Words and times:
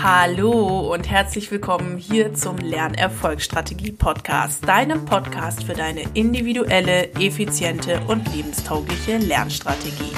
Hallo 0.00 0.92
und 0.92 1.10
herzlich 1.10 1.50
willkommen 1.50 1.98
hier 1.98 2.32
zum 2.32 2.56
Lernerfolgsstrategie 2.56 3.90
Podcast, 3.90 4.64
deinem 4.64 5.04
Podcast 5.04 5.64
für 5.64 5.72
deine 5.72 6.02
individuelle, 6.14 7.12
effiziente 7.14 8.00
und 8.06 8.32
lebenstaugliche 8.32 9.16
Lernstrategie. 9.18 10.12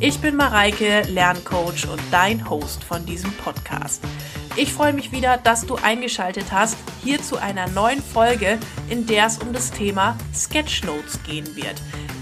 Ich 0.00 0.18
bin 0.20 0.34
Mareike, 0.34 1.02
Lerncoach 1.10 1.86
und 1.92 2.00
dein 2.10 2.48
Host 2.48 2.82
von 2.82 3.04
diesem 3.04 3.30
Podcast. 3.32 4.02
Ich 4.56 4.72
freue 4.72 4.94
mich 4.94 5.12
wieder, 5.12 5.36
dass 5.36 5.66
du 5.66 5.74
eingeschaltet 5.74 6.46
hast 6.50 6.78
hier 7.04 7.20
zu 7.20 7.36
einer 7.36 7.68
neuen 7.68 8.02
Folge, 8.02 8.58
in 8.88 9.06
der 9.06 9.26
es 9.26 9.36
um 9.36 9.52
das 9.52 9.70
Thema 9.70 10.16
Sketchnotes 10.34 11.22
gehen 11.24 11.54
wird. 11.54 11.74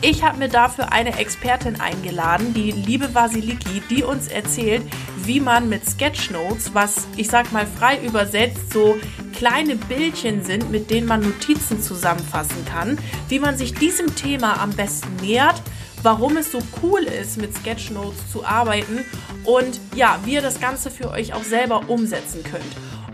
Ich 0.02 0.25
habe 0.25 0.38
mir 0.38 0.48
dafür 0.48 0.93
eine 0.93 1.18
Expertin 1.18 1.80
eingeladen, 1.80 2.52
die 2.52 2.73
liebe 2.73 3.14
Vasiliki, 3.14 3.80
die 3.88 4.02
uns 4.02 4.29
erzählt, 4.29 4.82
wie 5.27 5.40
man 5.40 5.68
mit 5.68 5.84
Sketchnotes, 5.88 6.74
was 6.74 7.06
ich 7.16 7.28
sag 7.28 7.52
mal 7.52 7.66
frei 7.66 7.98
übersetzt 8.05 8.73
so 8.73 8.96
kleine 9.34 9.77
Bildchen 9.77 10.45
sind, 10.45 10.70
mit 10.70 10.91
denen 10.91 11.06
man 11.06 11.20
Notizen 11.20 11.82
zusammenfassen 11.82 12.64
kann, 12.64 12.98
wie 13.28 13.38
man 13.38 13.56
sich 13.56 13.74
diesem 13.74 14.15
Thema 14.15 14.60
am 14.60 14.70
besten 14.70 15.15
nähert, 15.20 15.60
warum 16.02 16.37
es 16.37 16.52
so 16.52 16.59
cool 16.82 17.02
ist, 17.02 17.37
mit 17.37 17.54
Sketchnotes 17.56 18.30
zu 18.32 18.45
arbeiten 18.45 19.01
und 19.45 19.80
ja, 19.95 20.18
wie 20.24 20.34
ihr 20.34 20.42
das 20.42 20.60
Ganze 20.60 20.91
für 20.91 21.10
euch 21.10 21.34
auch 21.34 21.43
selber 21.43 21.88
umsetzen 21.88 22.43
könnt. 22.43 22.65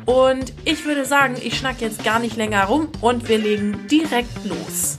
Und 0.04 0.52
ich 0.64 0.84
würde 0.84 1.04
sagen, 1.04 1.36
ich 1.40 1.56
schnack 1.56 1.80
jetzt 1.80 2.04
gar 2.04 2.18
nicht 2.18 2.36
länger 2.36 2.64
rum 2.64 2.88
und 3.00 3.28
wir 3.28 3.38
legen 3.38 3.86
direkt 3.88 4.44
los. 4.44 4.98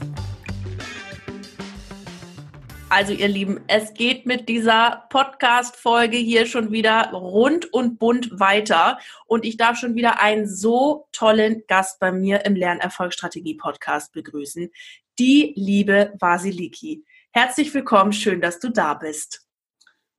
Also 2.96 3.12
ihr 3.12 3.26
Lieben, 3.26 3.58
es 3.66 3.92
geht 3.92 4.24
mit 4.24 4.48
dieser 4.48 5.06
Podcast-Folge 5.10 6.16
hier 6.16 6.46
schon 6.46 6.70
wieder 6.70 7.10
rund 7.10 7.72
und 7.72 7.98
bunt 7.98 8.38
weiter. 8.38 9.00
Und 9.26 9.44
ich 9.44 9.56
darf 9.56 9.76
schon 9.78 9.96
wieder 9.96 10.20
einen 10.20 10.46
so 10.46 11.08
tollen 11.10 11.64
Gast 11.66 11.98
bei 11.98 12.12
mir 12.12 12.44
im 12.44 12.54
Lernerfolgsstrategie-Podcast 12.54 14.12
begrüßen. 14.12 14.70
Die 15.18 15.54
liebe 15.56 16.12
Vasiliki. 16.20 17.04
Herzlich 17.32 17.74
willkommen, 17.74 18.12
schön, 18.12 18.40
dass 18.40 18.60
du 18.60 18.68
da 18.68 18.94
bist. 18.94 19.44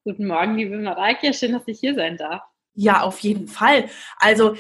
Guten 0.04 0.28
Morgen, 0.28 0.58
liebe 0.58 0.78
Mareike, 0.78 1.34
schön, 1.34 1.54
dass 1.54 1.64
ich 1.68 1.80
hier 1.80 1.96
sein 1.96 2.18
darf. 2.18 2.42
Ja, 2.74 3.04
auf 3.04 3.20
jeden 3.20 3.48
Fall. 3.48 3.90
Also 4.18 4.58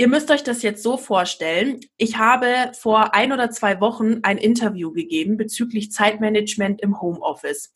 Ihr 0.00 0.08
müsst 0.08 0.30
euch 0.30 0.42
das 0.42 0.62
jetzt 0.62 0.82
so 0.82 0.96
vorstellen. 0.96 1.80
Ich 1.98 2.16
habe 2.16 2.72
vor 2.72 3.12
ein 3.14 3.34
oder 3.34 3.50
zwei 3.50 3.82
Wochen 3.82 4.20
ein 4.22 4.38
Interview 4.38 4.94
gegeben 4.94 5.36
bezüglich 5.36 5.92
Zeitmanagement 5.92 6.80
im 6.80 7.02
Homeoffice. 7.02 7.74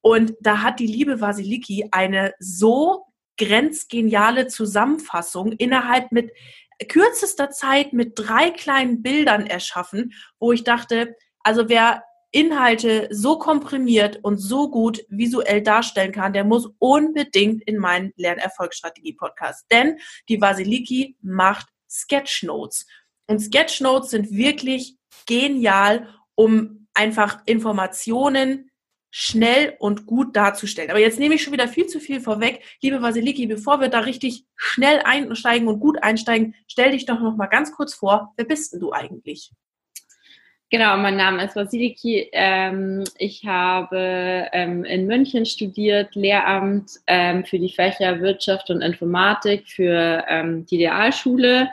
Und 0.00 0.32
da 0.40 0.62
hat 0.62 0.80
die 0.80 0.86
liebe 0.86 1.20
Vasiliki 1.20 1.88
eine 1.90 2.32
so 2.38 3.04
grenzgeniale 3.36 4.46
Zusammenfassung 4.46 5.52
innerhalb 5.52 6.12
mit 6.12 6.32
kürzester 6.88 7.50
Zeit 7.50 7.92
mit 7.92 8.12
drei 8.14 8.52
kleinen 8.52 9.02
Bildern 9.02 9.44
erschaffen, 9.46 10.14
wo 10.38 10.52
ich 10.52 10.64
dachte, 10.64 11.14
also 11.40 11.68
wer 11.68 12.04
Inhalte 12.30 13.08
so 13.10 13.38
komprimiert 13.38 14.18
und 14.22 14.38
so 14.38 14.70
gut 14.70 15.04
visuell 15.08 15.62
darstellen 15.62 16.12
kann, 16.12 16.32
der 16.32 16.44
muss 16.44 16.68
unbedingt 16.78 17.62
in 17.62 17.78
meinen 17.78 18.12
Lernerfolgsstrategie-Podcast. 18.16 19.66
Denn 19.70 19.98
die 20.28 20.40
Vasiliki 20.40 21.16
macht 21.22 21.68
Sketchnotes. 21.88 22.86
Und 23.26 23.40
Sketchnotes 23.40 24.10
sind 24.10 24.30
wirklich 24.30 24.96
genial, 25.26 26.08
um 26.34 26.86
einfach 26.94 27.40
Informationen 27.46 28.70
schnell 29.10 29.74
und 29.78 30.04
gut 30.04 30.36
darzustellen. 30.36 30.90
Aber 30.90 31.00
jetzt 31.00 31.18
nehme 31.18 31.34
ich 31.36 31.42
schon 31.42 31.52
wieder 31.52 31.68
viel 31.68 31.86
zu 31.86 32.00
viel 32.00 32.20
vorweg. 32.20 32.62
Liebe 32.82 33.00
Vasiliki, 33.00 33.46
bevor 33.46 33.80
wir 33.80 33.88
da 33.88 34.00
richtig 34.00 34.44
schnell 34.56 35.00
einsteigen 35.04 35.68
und 35.68 35.80
gut 35.80 36.02
einsteigen, 36.02 36.54
stell 36.66 36.90
dich 36.90 37.06
doch 37.06 37.20
noch 37.20 37.34
mal 37.36 37.46
ganz 37.46 37.72
kurz 37.72 37.94
vor. 37.94 38.34
Wer 38.36 38.44
bist 38.44 38.74
denn 38.74 38.80
du 38.80 38.92
eigentlich? 38.92 39.52
Genau, 40.68 40.96
mein 40.96 41.16
Name 41.16 41.44
ist 41.44 41.54
Vasiliki. 41.54 42.28
Ähm, 42.32 43.04
ich 43.18 43.44
habe 43.44 44.48
ähm, 44.52 44.84
in 44.84 45.06
München 45.06 45.46
studiert, 45.46 46.16
Lehramt 46.16 46.90
ähm, 47.06 47.44
für 47.44 47.60
die 47.60 47.72
Fächer 47.72 48.20
Wirtschaft 48.20 48.68
und 48.70 48.82
Informatik 48.82 49.68
für 49.68 50.24
ähm, 50.28 50.66
die 50.66 50.84
Realschule. 50.84 51.70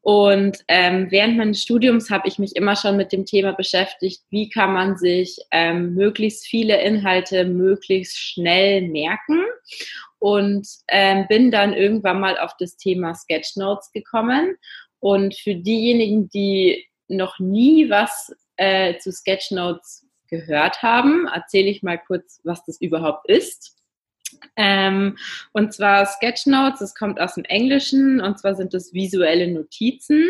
Und 0.00 0.58
ähm, 0.66 1.06
während 1.10 1.36
meines 1.36 1.62
Studiums 1.62 2.10
habe 2.10 2.26
ich 2.26 2.40
mich 2.40 2.56
immer 2.56 2.74
schon 2.74 2.96
mit 2.96 3.12
dem 3.12 3.26
Thema 3.26 3.52
beschäftigt, 3.52 4.22
wie 4.30 4.48
kann 4.48 4.72
man 4.72 4.96
sich 4.96 5.38
ähm, 5.52 5.94
möglichst 5.94 6.44
viele 6.44 6.82
Inhalte 6.82 7.44
möglichst 7.44 8.18
schnell 8.18 8.88
merken. 8.88 9.40
Und 10.18 10.68
bin 11.28 11.50
dann 11.50 11.72
irgendwann 11.72 12.20
mal 12.20 12.38
auf 12.38 12.52
das 12.58 12.76
Thema 12.76 13.14
Sketchnotes 13.14 13.90
gekommen. 13.92 14.56
Und 15.00 15.34
für 15.34 15.56
diejenigen, 15.56 16.28
die 16.28 16.86
noch 17.12 17.38
nie 17.38 17.90
was 17.90 18.34
äh, 18.56 18.98
zu 18.98 19.12
Sketchnotes 19.12 20.06
gehört 20.28 20.82
haben, 20.82 21.26
erzähle 21.26 21.68
ich 21.68 21.82
mal 21.82 21.98
kurz, 21.98 22.40
was 22.44 22.64
das 22.64 22.80
überhaupt 22.80 23.28
ist. 23.28 23.76
Ähm, 24.56 25.18
und 25.52 25.74
zwar 25.74 26.06
Sketchnotes, 26.06 26.78
das 26.80 26.94
kommt 26.94 27.20
aus 27.20 27.34
dem 27.34 27.44
Englischen 27.44 28.20
und 28.20 28.38
zwar 28.38 28.54
sind 28.54 28.74
das 28.74 28.92
visuelle 28.92 29.46
Notizen. 29.48 30.24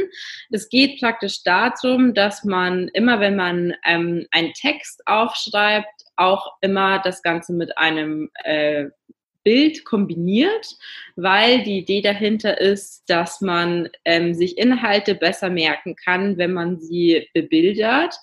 Es 0.51 0.69
geht 0.69 1.01
praktisch 1.01 1.43
darum, 1.45 2.15
dass 2.15 2.45
man 2.45 2.89
immer, 2.89 3.21
wenn 3.21 3.37
man 3.37 3.75
ähm, 3.87 4.27
einen 4.33 4.53
Text 4.55 5.03
aufschreibt, 5.07 5.87
auch 6.17 6.53
immer 6.61 6.99
das 6.99 7.23
Ganze 7.23 7.53
mit 7.53 7.79
einem 7.79 8.31
äh, 8.45 8.87
Bild 9.45 9.85
kombiniert, 9.85 10.77
weil 11.17 11.63
die 11.63 11.79
Idee 11.79 12.01
dahinter 12.01 12.61
ist, 12.61 13.05
dass 13.09 13.41
man 13.41 13.89
ähm, 14.05 14.35
sich 14.35 14.59
Inhalte 14.59 15.15
besser 15.15 15.51
merken 15.51 15.97
kann, 15.97 16.39
wenn 16.39 16.53
man 16.53 16.81
sie 16.81 17.29
bebildert. 17.35 18.15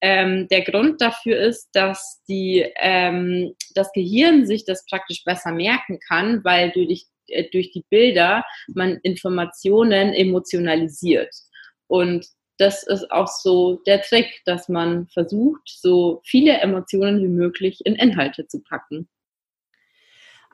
Ähm, 0.00 0.48
der 0.48 0.62
Grund 0.62 1.00
dafür 1.00 1.38
ist, 1.38 1.70
dass 1.74 2.22
die, 2.28 2.66
ähm, 2.80 3.54
das 3.74 3.92
Gehirn 3.92 4.46
sich 4.46 4.64
das 4.64 4.84
praktisch 4.86 5.22
besser 5.24 5.52
merken 5.52 6.00
kann, 6.08 6.42
weil 6.44 6.72
durch, 6.72 7.06
äh, 7.28 7.44
durch 7.52 7.70
die 7.70 7.84
Bilder 7.88 8.44
man 8.74 8.98
Informationen 9.04 10.12
emotionalisiert. 10.12 11.32
Und 11.86 12.26
das 12.58 12.82
ist 12.84 13.10
auch 13.10 13.28
so 13.28 13.80
der 13.86 14.02
Trick, 14.02 14.42
dass 14.44 14.68
man 14.68 15.08
versucht, 15.08 15.62
so 15.66 16.20
viele 16.24 16.58
Emotionen 16.58 17.22
wie 17.22 17.28
möglich 17.28 17.80
in 17.84 17.94
Inhalte 17.94 18.46
zu 18.46 18.60
packen. 18.62 19.08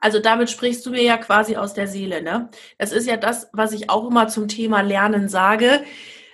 Also 0.00 0.20
damit 0.20 0.50
sprichst 0.50 0.84
du 0.86 0.91
mir 0.91 1.03
ja 1.03 1.16
quasi 1.16 1.56
aus 1.56 1.75
der 1.75 1.88
Seele, 1.88 2.22
ne? 2.22 2.50
Das 2.78 2.92
ist 2.92 3.06
ja 3.06 3.16
das, 3.16 3.48
was 3.53 3.72
ich 3.72 3.91
auch 3.91 4.09
immer 4.09 4.28
zum 4.28 4.48
Thema 4.48 4.81
Lernen 4.81 5.28
sage. 5.28 5.84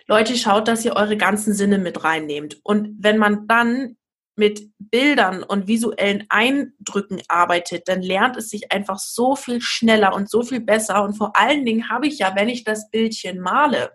Leute, 0.07 0.37
schaut, 0.37 0.69
dass 0.69 0.85
ihr 0.85 0.97
eure 0.97 1.17
ganzen 1.17 1.55
Sinne 1.55 1.79
mit 1.79 2.05
reinnehmt. 2.05 2.59
Und 2.63 2.97
wenn 2.99 3.19
man 3.19 3.47
dann 3.47 3.97
mit 4.37 4.71
Bildern 4.79 5.43
und 5.43 5.69
visuellen 5.69 6.25
Eindrücken 6.29 7.23
arbeitet, 7.29 7.89
dann 7.89 8.03
lernt 8.03 8.37
es 8.37 8.49
sich 8.51 8.73
einfach 8.73 8.99
so 8.99 9.37
viel 9.37 9.61
schneller 9.61 10.15
und 10.15 10.29
so 10.29 10.43
viel 10.43 10.61
besser. 10.61 11.05
Und 11.05 11.15
vor 11.15 11.37
allen 11.37 11.65
Dingen 11.65 11.89
habe 11.89 12.07
ich 12.07 12.19
ja, 12.19 12.35
wenn 12.35 12.49
ich 12.49 12.65
das 12.65 12.91
Bildchen 12.91 13.41
male, 13.41 13.93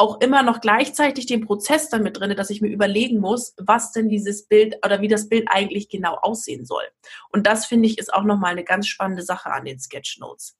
auch 0.00 0.20
immer 0.20 0.42
noch 0.42 0.62
gleichzeitig 0.62 1.26
den 1.26 1.44
Prozess 1.44 1.90
damit 1.90 2.18
drin, 2.18 2.34
dass 2.34 2.48
ich 2.48 2.62
mir 2.62 2.68
überlegen 2.70 3.18
muss, 3.18 3.54
was 3.58 3.92
denn 3.92 4.08
dieses 4.08 4.46
Bild 4.46 4.76
oder 4.84 5.02
wie 5.02 5.08
das 5.08 5.28
Bild 5.28 5.46
eigentlich 5.50 5.90
genau 5.90 6.16
aussehen 6.22 6.64
soll. 6.64 6.84
Und 7.30 7.46
das 7.46 7.66
finde 7.66 7.86
ich 7.86 7.98
ist 7.98 8.12
auch 8.12 8.24
nochmal 8.24 8.52
eine 8.52 8.64
ganz 8.64 8.86
spannende 8.86 9.22
Sache 9.22 9.50
an 9.52 9.66
den 9.66 9.78
Sketchnotes. 9.78 10.56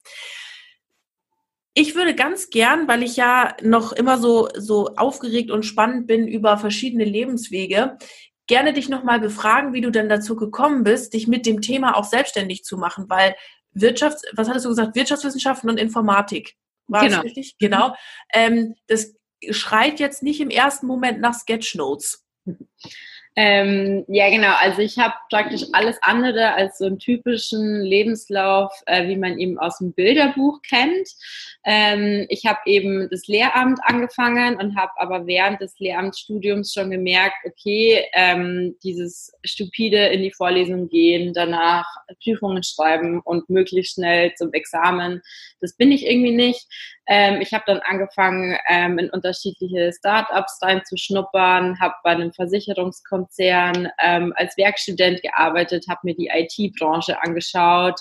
Ich 1.73 1.95
würde 1.95 2.15
ganz 2.15 2.51
gern, 2.51 2.87
weil 2.87 3.03
ich 3.03 3.17
ja 3.17 3.57
noch 3.63 3.93
immer 3.93 4.19
so, 4.19 4.49
so 4.57 4.89
aufgeregt 4.97 5.51
und 5.51 5.65
spannend 5.65 6.07
bin 6.07 6.29
über 6.29 6.59
verschiedene 6.59 7.05
Lebenswege, 7.05 7.97
gerne 8.47 8.75
dich 8.75 8.91
nochmal 8.91 9.21
befragen, 9.21 9.73
wie 9.73 9.81
du 9.81 9.91
denn 9.91 10.11
dazu 10.11 10.37
gekommen 10.37 10.85
bist, 10.85 11.15
dich 11.15 11.29
mit 11.29 11.47
dem 11.47 11.63
Thema 11.63 11.97
auch 11.97 12.05
selbstständig 12.05 12.65
zu 12.65 12.77
machen, 12.77 13.07
weil 13.09 13.35
Wirtschafts, 13.73 14.23
was 14.35 14.49
hattest 14.49 14.67
du 14.67 14.71
gesagt, 14.71 14.97
Wirtschaftswissenschaften 14.97 15.71
und 15.71 15.79
Informatik. 15.79 16.57
War 16.89 17.03
genau. 17.03 17.17
das 17.17 17.25
richtig? 17.25 17.57
Genau. 17.59 17.95
Ähm, 18.35 18.75
das 18.89 19.15
schreit 19.51 20.01
jetzt 20.01 20.23
nicht 20.23 20.41
im 20.41 20.51
ersten 20.51 20.87
Moment 20.87 21.21
nach 21.21 21.35
Sketchnotes. 21.35 22.25
Ähm, 23.37 24.05
ja, 24.09 24.29
genau. 24.29 24.53
Also 24.61 24.83
ich 24.83 24.99
habe 24.99 25.15
praktisch 25.31 25.63
alles 25.73 25.97
andere 26.03 26.53
als 26.55 26.79
so 26.79 26.87
einen 26.87 26.99
typischen 26.99 27.81
Lebenslauf, 27.81 28.73
äh, 28.87 29.07
wie 29.07 29.17
man 29.17 29.39
ihn 29.39 29.57
aus 29.57 29.79
dem 29.79 29.93
Bilderbuch 29.93 30.61
kennt. 30.63 31.09
Ähm, 31.65 32.27
ich 32.29 32.45
habe 32.45 32.59
eben 32.67 33.09
das 33.09 33.29
Lehramt 33.29 33.79
angefangen 33.85 34.57
und 34.57 34.77
habe 34.77 34.91
aber 34.97 35.27
während 35.27 35.61
des 35.61 35.79
Lehramtsstudiums 35.79 36.73
schon 36.73 36.91
gemerkt, 36.91 37.37
okay, 37.47 38.05
ähm, 38.15 38.77
dieses 38.83 39.33
stupide 39.45 40.09
in 40.09 40.23
die 40.23 40.33
Vorlesung 40.33 40.89
gehen, 40.89 41.33
danach 41.33 41.87
Prüfungen 42.23 42.65
schreiben 42.65 43.21
und 43.21 43.49
möglichst 43.49 43.95
schnell 43.95 44.35
zum 44.35 44.53
Examen, 44.53 45.23
das 45.61 45.77
bin 45.77 45.93
ich 45.93 46.05
irgendwie 46.05 46.35
nicht. 46.35 46.67
Ähm, 47.13 47.41
ich 47.41 47.53
habe 47.53 47.65
dann 47.67 47.81
angefangen, 47.81 48.57
ähm, 48.69 49.01
in 49.01 49.11
unterschiedliche 49.11 49.93
Startups 49.93 50.61
reinzuschnuppern, 50.63 51.81
habe 51.81 51.95
bei 52.05 52.11
einem 52.11 52.33
Versicherungskonzern 52.33 53.89
ähm, 54.01 54.33
als 54.37 54.57
Werkstudent 54.57 55.21
gearbeitet, 55.21 55.87
habe 55.89 56.03
mir 56.05 56.15
die 56.15 56.31
IT-Branche 56.33 57.21
angeschaut, 57.21 57.99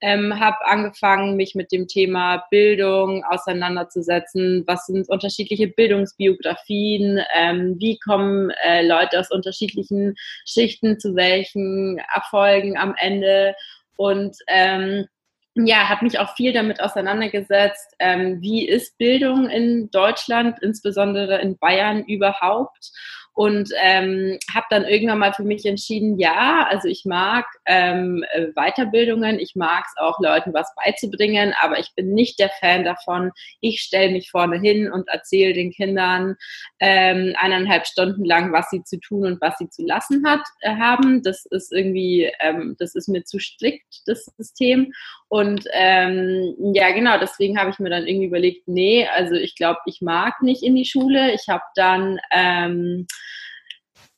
ähm, 0.00 0.38
habe 0.38 0.64
angefangen, 0.64 1.34
mich 1.34 1.56
mit 1.56 1.72
dem 1.72 1.88
Thema 1.88 2.44
Bildung 2.52 3.24
auseinanderzusetzen. 3.24 4.62
Was 4.68 4.86
sind 4.86 5.08
unterschiedliche 5.08 5.66
Bildungsbiografien? 5.66 7.20
Ähm, 7.34 7.74
wie 7.80 7.98
kommen 7.98 8.50
äh, 8.64 8.86
Leute 8.86 9.18
aus 9.18 9.32
unterschiedlichen 9.32 10.14
Schichten 10.46 11.00
zu 11.00 11.16
welchen 11.16 12.00
Erfolgen 12.14 12.78
am 12.78 12.94
Ende? 12.96 13.56
Und 13.96 14.36
ähm, 14.46 15.06
ja, 15.54 15.88
habe 15.88 16.04
mich 16.04 16.18
auch 16.18 16.34
viel 16.34 16.52
damit 16.52 16.80
auseinandergesetzt, 16.80 17.94
ähm, 17.98 18.40
wie 18.40 18.66
ist 18.66 18.96
Bildung 18.96 19.50
in 19.50 19.90
Deutschland, 19.90 20.58
insbesondere 20.62 21.40
in 21.40 21.58
Bayern 21.58 22.04
überhaupt 22.04 22.90
und 23.34 23.70
ähm, 23.82 24.38
habe 24.54 24.66
dann 24.70 24.84
irgendwann 24.84 25.18
mal 25.18 25.32
für 25.32 25.42
mich 25.42 25.64
entschieden, 25.64 26.18
ja, 26.18 26.66
also 26.68 26.88
ich 26.88 27.04
mag 27.04 27.46
ähm, 27.66 28.24
äh, 28.32 28.48
Weiterbildungen, 28.54 29.40
ich 29.40 29.54
mag 29.54 29.84
es 29.86 30.00
auch 30.00 30.20
Leuten 30.20 30.52
was 30.52 30.72
beizubringen, 30.76 31.54
aber 31.60 31.78
ich 31.78 31.94
bin 31.96 32.12
nicht 32.12 32.38
der 32.38 32.50
Fan 32.60 32.84
davon, 32.84 33.30
ich 33.60 33.80
stelle 33.80 34.12
mich 34.12 34.30
vorne 34.30 34.58
hin 34.58 34.92
und 34.92 35.08
erzähle 35.08 35.54
den 35.54 35.70
Kindern 35.70 36.36
ähm, 36.80 37.34
eineinhalb 37.38 37.86
Stunden 37.86 38.24
lang, 38.24 38.52
was 38.52 38.68
sie 38.70 38.82
zu 38.84 39.00
tun 39.00 39.26
und 39.26 39.40
was 39.40 39.56
sie 39.58 39.68
zu 39.70 39.82
lassen 39.82 40.26
hat, 40.26 40.42
äh, 40.60 40.76
haben. 40.76 41.22
Das 41.22 41.46
ist 41.46 41.72
irgendwie, 41.72 42.30
ähm, 42.40 42.76
das 42.78 42.94
ist 42.94 43.08
mir 43.08 43.24
zu 43.24 43.38
strikt, 43.38 44.02
das 44.06 44.26
System. 44.36 44.92
Und 45.28 45.64
ähm, 45.72 46.54
ja, 46.74 46.90
genau, 46.90 47.18
deswegen 47.18 47.58
habe 47.58 47.70
ich 47.70 47.78
mir 47.78 47.88
dann 47.88 48.06
irgendwie 48.06 48.26
überlegt, 48.26 48.68
nee, 48.68 49.08
also 49.08 49.34
ich 49.34 49.56
glaube, 49.56 49.80
ich 49.86 50.02
mag 50.02 50.42
nicht 50.42 50.62
in 50.62 50.76
die 50.76 50.84
Schule. 50.84 51.32
Ich 51.32 51.48
habe 51.48 51.62
dann 51.74 52.18
ähm, 52.30 53.06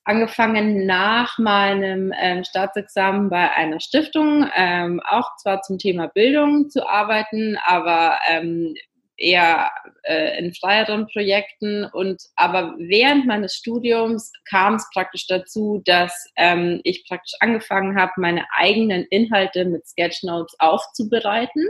angefangen 0.05 0.87
nach 0.87 1.39
meinem 1.39 2.13
ähm, 2.19 2.45
Staatsexamen 2.45 3.31
bei 3.31 3.51
einer 3.53 3.81
Stiftung, 3.81 4.49
ähm, 4.55 5.01
auch 5.09 5.37
zwar 5.37 5.63
zum 5.63 5.79
Thema 5.79 6.09
Bildung 6.09 6.69
zu 6.69 6.87
arbeiten, 6.87 7.57
aber 7.65 8.19
ähm, 8.31 8.75
eher 9.17 9.71
äh, 10.03 10.39
in 10.39 10.53
freieren 10.55 11.07
Projekten. 11.07 11.85
Und 11.85 12.23
aber 12.37 12.75
während 12.79 13.27
meines 13.27 13.55
Studiums 13.55 14.33
kam 14.49 14.75
es 14.75 14.89
praktisch 14.93 15.27
dazu, 15.27 15.83
dass 15.85 16.27
ähm, 16.37 16.81
ich 16.85 17.07
praktisch 17.09 17.35
angefangen 17.41 17.99
habe, 17.99 18.13
meine 18.17 18.45
eigenen 18.57 19.05
Inhalte 19.11 19.65
mit 19.65 19.87
Sketchnotes 19.87 20.57
aufzubereiten. 20.59 21.69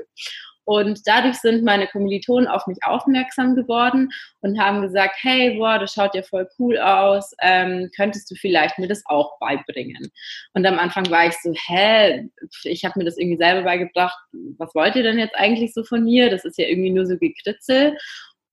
Und 0.65 1.01
dadurch 1.07 1.37
sind 1.37 1.65
meine 1.65 1.87
Kommilitonen 1.87 2.49
auf 2.49 2.67
mich 2.67 2.79
aufmerksam 2.85 3.55
geworden 3.55 4.11
und 4.41 4.59
haben 4.59 4.83
gesagt, 4.83 5.17
hey, 5.21 5.57
boah, 5.57 5.79
das 5.79 5.93
schaut 5.93 6.15
ja 6.15 6.23
voll 6.23 6.49
cool 6.59 6.79
aus, 6.79 7.33
ähm, 7.43 7.91
könntest 7.97 8.31
du 8.31 8.35
vielleicht 8.35 8.79
mir 8.79 8.89
das 8.89 9.03
auch 9.07 9.39
beibringen? 9.39 10.11
Und 10.55 10.67
am 10.67 10.79
Anfang 10.79 11.11
war 11.11 11.27
ich 11.27 11.35
so, 11.43 11.53
hä, 11.67 12.29
ich 12.65 12.85
habe 12.85 12.99
mir 12.99 13.05
das 13.05 13.19
irgendwie 13.19 13.39
selber 13.39 13.63
beigebracht, 13.63 14.19
was 14.59 14.75
wollt 14.75 14.97
ihr 14.97 15.03
denn 15.03 15.19
jetzt 15.19 15.35
eigentlich 15.37 15.75
so 15.75 15.85
von 15.85 16.05
mir? 16.05 16.31
Das 16.31 16.45
ist 16.45 16.59
ja 16.59 16.67
irgendwie 16.67 16.91
nur 16.91 17.07
so 17.07 17.17
gekritzel. 17.19 17.97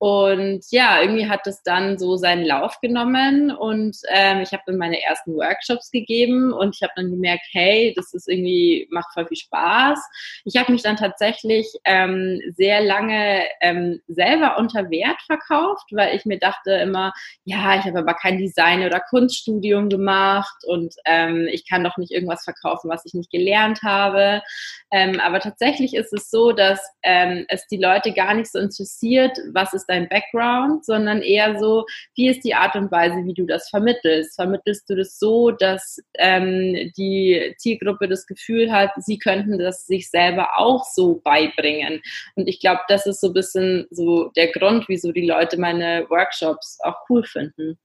Und 0.02 0.64
ja, 0.72 1.00
irgendwie 1.00 1.30
hat 1.30 1.46
es 1.46 1.62
dann 1.62 2.00
so 2.00 2.18
seinen 2.18 2.44
Lauf 2.44 2.80
genommen 2.82 3.52
und 3.52 3.96
ähm, 4.10 4.42
ich 4.42 4.52
habe 4.52 4.64
dann 4.66 4.78
meine 4.78 5.00
ersten 5.00 5.36
Workshops 5.36 5.92
gegeben 5.92 6.54
und 6.54 6.76
ich 6.76 6.82
habe 6.82 6.94
dann 6.96 7.12
gemerkt, 7.12 7.46
hey, 7.52 7.94
das 7.96 8.12
ist 8.16 8.28
irgendwie, 8.28 8.88
macht 8.90 9.14
voll 9.14 9.28
viel 9.28 9.38
Spaß. 9.38 10.00
Ich 10.44 10.58
habe 10.58 10.72
mich 10.72 10.82
dann 10.82 10.96
tatsächlich 10.96 11.68
ähm, 11.86 12.42
sehr 12.56 12.82
lange 12.82 13.44
ähm, 13.62 14.02
selber 14.08 14.58
unter 14.58 14.90
Wert 14.90 15.22
verkauft, 15.28 15.86
weil 15.92 16.16
ich 16.16 16.26
mir 16.26 16.40
dachte 16.40 16.72
immer, 16.72 17.14
ja, 17.44 17.78
ich 17.78 17.86
habe 17.86 18.00
aber 18.00 18.16
kein 18.16 18.40
Design- 18.40 18.84
oder 18.84 19.02
Kunststudium 19.02 19.88
gemacht 19.88 20.64
und 20.66 20.96
ähm, 21.06 21.48
ich 21.52 21.70
kann 21.70 21.84
doch 21.84 21.98
nicht 21.98 22.12
irgendwas 22.12 22.44
verkaufen, 22.44 22.90
was 22.90 23.06
ich 23.06 23.14
nicht 23.14 23.30
gelernt 23.30 23.84
habe. 23.84 24.42
Ähm, 24.90 25.20
aber 25.20 25.40
tatsächlich 25.40 25.94
ist 25.94 26.12
es 26.12 26.32
so, 26.32 26.54
dass 26.54 26.82
ähm, 27.04 27.46
es 27.50 27.68
die 27.68 27.78
Leute 27.78 28.14
gar 28.14 28.34
nicht 28.34 28.52
so 28.52 28.58
interessiert, 28.58 29.38
was 29.54 29.74
ist 29.74 29.91
dein 29.92 30.10
Background, 30.10 30.86
sondern 30.86 31.22
eher 31.22 31.60
so, 31.60 31.86
wie 32.16 32.30
ist 32.30 32.44
die 32.44 32.56
Art 32.56 32.76
und 32.76 32.92
Weise, 32.92 33.26
wie 33.26 33.34
du 33.34 33.46
das 33.46 33.70
vermittelst? 33.70 34.36
Vermittelst 34.36 34.90
du 34.90 34.96
das 34.96 35.20
so, 35.20 35.52
dass 35.52 36.00
ähm, 36.18 36.92
die 36.98 37.54
Zielgruppe 37.58 38.08
das 38.08 38.26
Gefühl 38.26 38.72
hat, 38.72 38.92
sie 38.98 39.20
könnten 39.20 39.60
das 39.60 39.86
sich 39.86 40.10
selber 40.10 40.58
auch 40.58 40.86
so 40.86 41.22
beibringen? 41.24 42.02
Und 42.36 42.48
ich 42.48 42.60
glaube, 42.60 42.82
das 42.88 43.06
ist 43.06 43.22
so 43.22 43.28
ein 43.28 43.34
bisschen 43.34 43.88
so 43.92 44.32
der 44.36 44.52
Grund, 44.52 44.86
wieso 44.88 45.12
die 45.12 45.28
Leute 45.28 45.60
meine 45.60 46.10
Workshops 46.10 46.80
auch 46.84 46.96
cool 47.10 47.24
finden. 47.24 47.78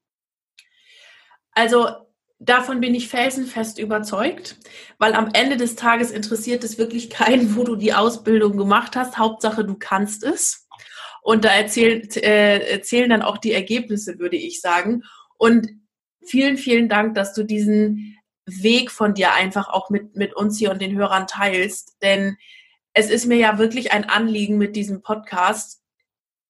Also 1.52 1.88
davon 2.38 2.80
bin 2.80 2.94
ich 2.94 3.08
felsenfest 3.08 3.78
überzeugt, 3.78 4.58
weil 4.98 5.14
am 5.14 5.30
Ende 5.32 5.56
des 5.56 5.76
Tages 5.76 6.10
interessiert 6.10 6.64
es 6.64 6.78
wirklich 6.78 7.10
keinen, 7.10 7.56
wo 7.56 7.64
du 7.64 7.76
die 7.76 7.94
Ausbildung 7.94 8.56
gemacht 8.56 8.96
hast. 8.96 9.18
Hauptsache, 9.18 9.64
du 9.64 9.76
kannst 9.78 10.22
es. 10.22 10.65
Und 11.26 11.44
da 11.44 11.48
erzählen, 11.48 12.08
äh, 12.22 12.70
erzählen 12.70 13.10
dann 13.10 13.22
auch 13.22 13.38
die 13.38 13.50
Ergebnisse, 13.50 14.20
würde 14.20 14.36
ich 14.36 14.60
sagen. 14.60 15.02
Und 15.36 15.66
vielen, 16.24 16.56
vielen 16.56 16.88
Dank, 16.88 17.16
dass 17.16 17.34
du 17.34 17.42
diesen 17.42 18.16
Weg 18.44 18.92
von 18.92 19.12
dir 19.12 19.34
einfach 19.34 19.68
auch 19.68 19.90
mit, 19.90 20.14
mit 20.14 20.36
uns 20.36 20.56
hier 20.56 20.70
und 20.70 20.80
den 20.80 20.96
Hörern 20.96 21.26
teilst. 21.26 21.96
Denn 22.00 22.36
es 22.92 23.10
ist 23.10 23.26
mir 23.26 23.38
ja 23.38 23.58
wirklich 23.58 23.90
ein 23.90 24.08
Anliegen 24.08 24.56
mit 24.56 24.76
diesem 24.76 25.02
Podcast, 25.02 25.82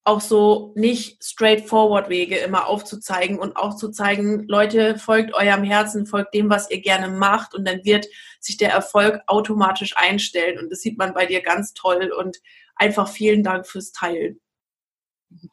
auch 0.03 0.21
so 0.21 0.73
nicht 0.75 1.23
straightforward 1.23 2.09
Wege 2.09 2.37
immer 2.37 2.67
aufzuzeigen 2.67 3.39
und 3.39 3.57
auch 3.57 3.77
zu 3.77 3.89
zeigen, 3.89 4.47
Leute, 4.47 4.99
folgt 4.99 5.33
eurem 5.33 5.63
Herzen, 5.63 6.05
folgt 6.05 6.35
dem, 6.35 6.51
was 6.51 6.69
ihr 6.69 6.81
gerne 6.81 7.09
macht 7.09 7.55
und 7.55 7.67
dann 7.67 7.83
wird 7.83 8.05
sich 8.39 8.57
der 8.57 8.73
Erfolg 8.73 9.21
automatisch 9.25 9.97
einstellen 9.97 10.59
und 10.59 10.71
das 10.71 10.81
sieht 10.81 10.99
man 10.99 11.15
bei 11.15 11.25
dir 11.25 11.41
ganz 11.41 11.73
toll 11.73 12.13
und 12.15 12.37
einfach 12.75 13.09
vielen 13.09 13.41
Dank 13.41 13.65
fürs 13.65 13.91
Teilen. 13.91 14.39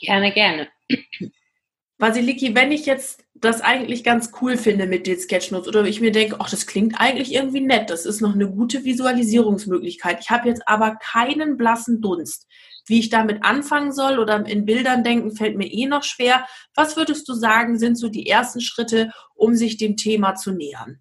Gerne, 0.01 0.33
gerne. 0.33 0.69
Basiliki, 1.99 2.55
wenn 2.55 2.73
ich 2.73 2.87
jetzt 2.87 3.25
das 3.35 3.61
eigentlich 3.61 4.05
ganz 4.05 4.33
cool 4.41 4.57
finde 4.57 4.87
mit 4.87 5.07
den 5.07 5.19
Sketchnotes 5.19 5.69
oder 5.69 5.85
ich 5.85 6.01
mir 6.01 6.13
denke, 6.13 6.37
ach, 6.39 6.51
das 6.51 6.67
klingt 6.67 7.01
eigentlich 7.01 7.33
irgendwie 7.33 7.61
nett, 7.61 7.91
das 7.91 8.07
ist 8.07 8.21
noch 8.21 8.35
eine 8.35 8.49
gute 8.51 8.85
Visualisierungsmöglichkeit. 8.85 10.19
Ich 10.21 10.31
habe 10.31 10.49
jetzt 10.49 10.67
aber 10.67 10.97
keinen 10.97 11.57
blassen 11.57 12.01
Dunst. 12.01 12.49
Wie 12.87 12.99
ich 12.99 13.09
damit 13.09 13.45
anfangen 13.45 13.93
soll 13.93 14.19
oder 14.19 14.45
in 14.47 14.67
Bildern 14.67 15.05
denken, 15.05 15.35
fällt 15.35 15.57
mir 15.57 15.67
eh 15.67 15.87
noch 15.87 16.03
schwer. 16.03 16.47
Was 16.75 16.97
würdest 16.97 17.29
du 17.29 17.33
sagen, 17.33 17.79
sind 17.79 17.97
so 17.97 18.09
die 18.09 18.29
ersten 18.29 18.61
Schritte, 18.61 19.11
um 19.35 19.55
sich 19.55 19.79
dem 19.79 19.97
Thema 19.97 20.35
zu 20.35 20.53
nähern? 20.53 21.01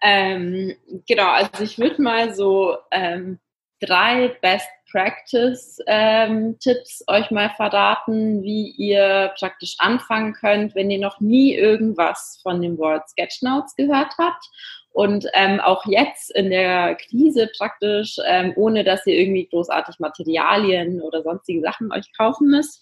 Ähm, 0.00 0.76
genau, 1.08 1.30
also 1.30 1.64
ich 1.64 1.78
würde 1.78 2.00
mal 2.00 2.34
so 2.34 2.76
ähm, 2.90 3.40
drei 3.80 4.28
Best 4.40 4.68
Practice 4.94 5.80
ähm, 5.88 6.56
euch 7.08 7.30
mal 7.32 7.50
verraten, 7.56 8.44
wie 8.44 8.70
ihr 8.70 9.32
praktisch 9.36 9.74
anfangen 9.78 10.34
könnt, 10.34 10.76
wenn 10.76 10.88
ihr 10.88 11.00
noch 11.00 11.18
nie 11.18 11.52
irgendwas 11.56 12.38
von 12.44 12.62
dem 12.62 12.78
Wort 12.78 13.08
Sketchnotes 13.10 13.74
gehört 13.74 14.12
habt. 14.18 14.44
Und 14.92 15.26
ähm, 15.34 15.58
auch 15.58 15.84
jetzt 15.86 16.30
in 16.36 16.50
der 16.50 16.94
Krise 16.94 17.50
praktisch, 17.58 18.16
ähm, 18.24 18.52
ohne 18.54 18.84
dass 18.84 19.04
ihr 19.04 19.18
irgendwie 19.18 19.48
großartig 19.48 19.98
Materialien 19.98 21.02
oder 21.02 21.24
sonstige 21.24 21.60
Sachen 21.62 21.90
euch 21.90 22.06
kaufen 22.16 22.46
müsst. 22.46 22.80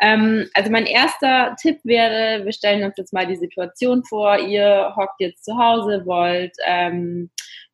Ähm, 0.00 0.48
also 0.54 0.70
mein 0.70 0.86
erster 0.86 1.54
Tipp 1.60 1.80
wäre, 1.84 2.46
wir 2.46 2.52
stellen 2.52 2.84
uns 2.84 2.96
jetzt 2.96 3.12
mal 3.12 3.26
die 3.26 3.36
Situation 3.36 4.02
vor, 4.04 4.38
ihr 4.38 4.94
hockt 4.96 5.20
jetzt 5.20 5.44
zu 5.44 5.58
Hause, 5.58 6.06
wollt 6.06 6.56
ähm, 6.64 7.28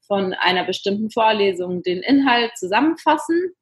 von 0.08 0.34
einer 0.34 0.64
bestimmten 0.64 1.08
Vorlesung 1.12 1.84
den 1.84 2.02
Inhalt 2.02 2.50
zusammenfassen. 2.58 3.54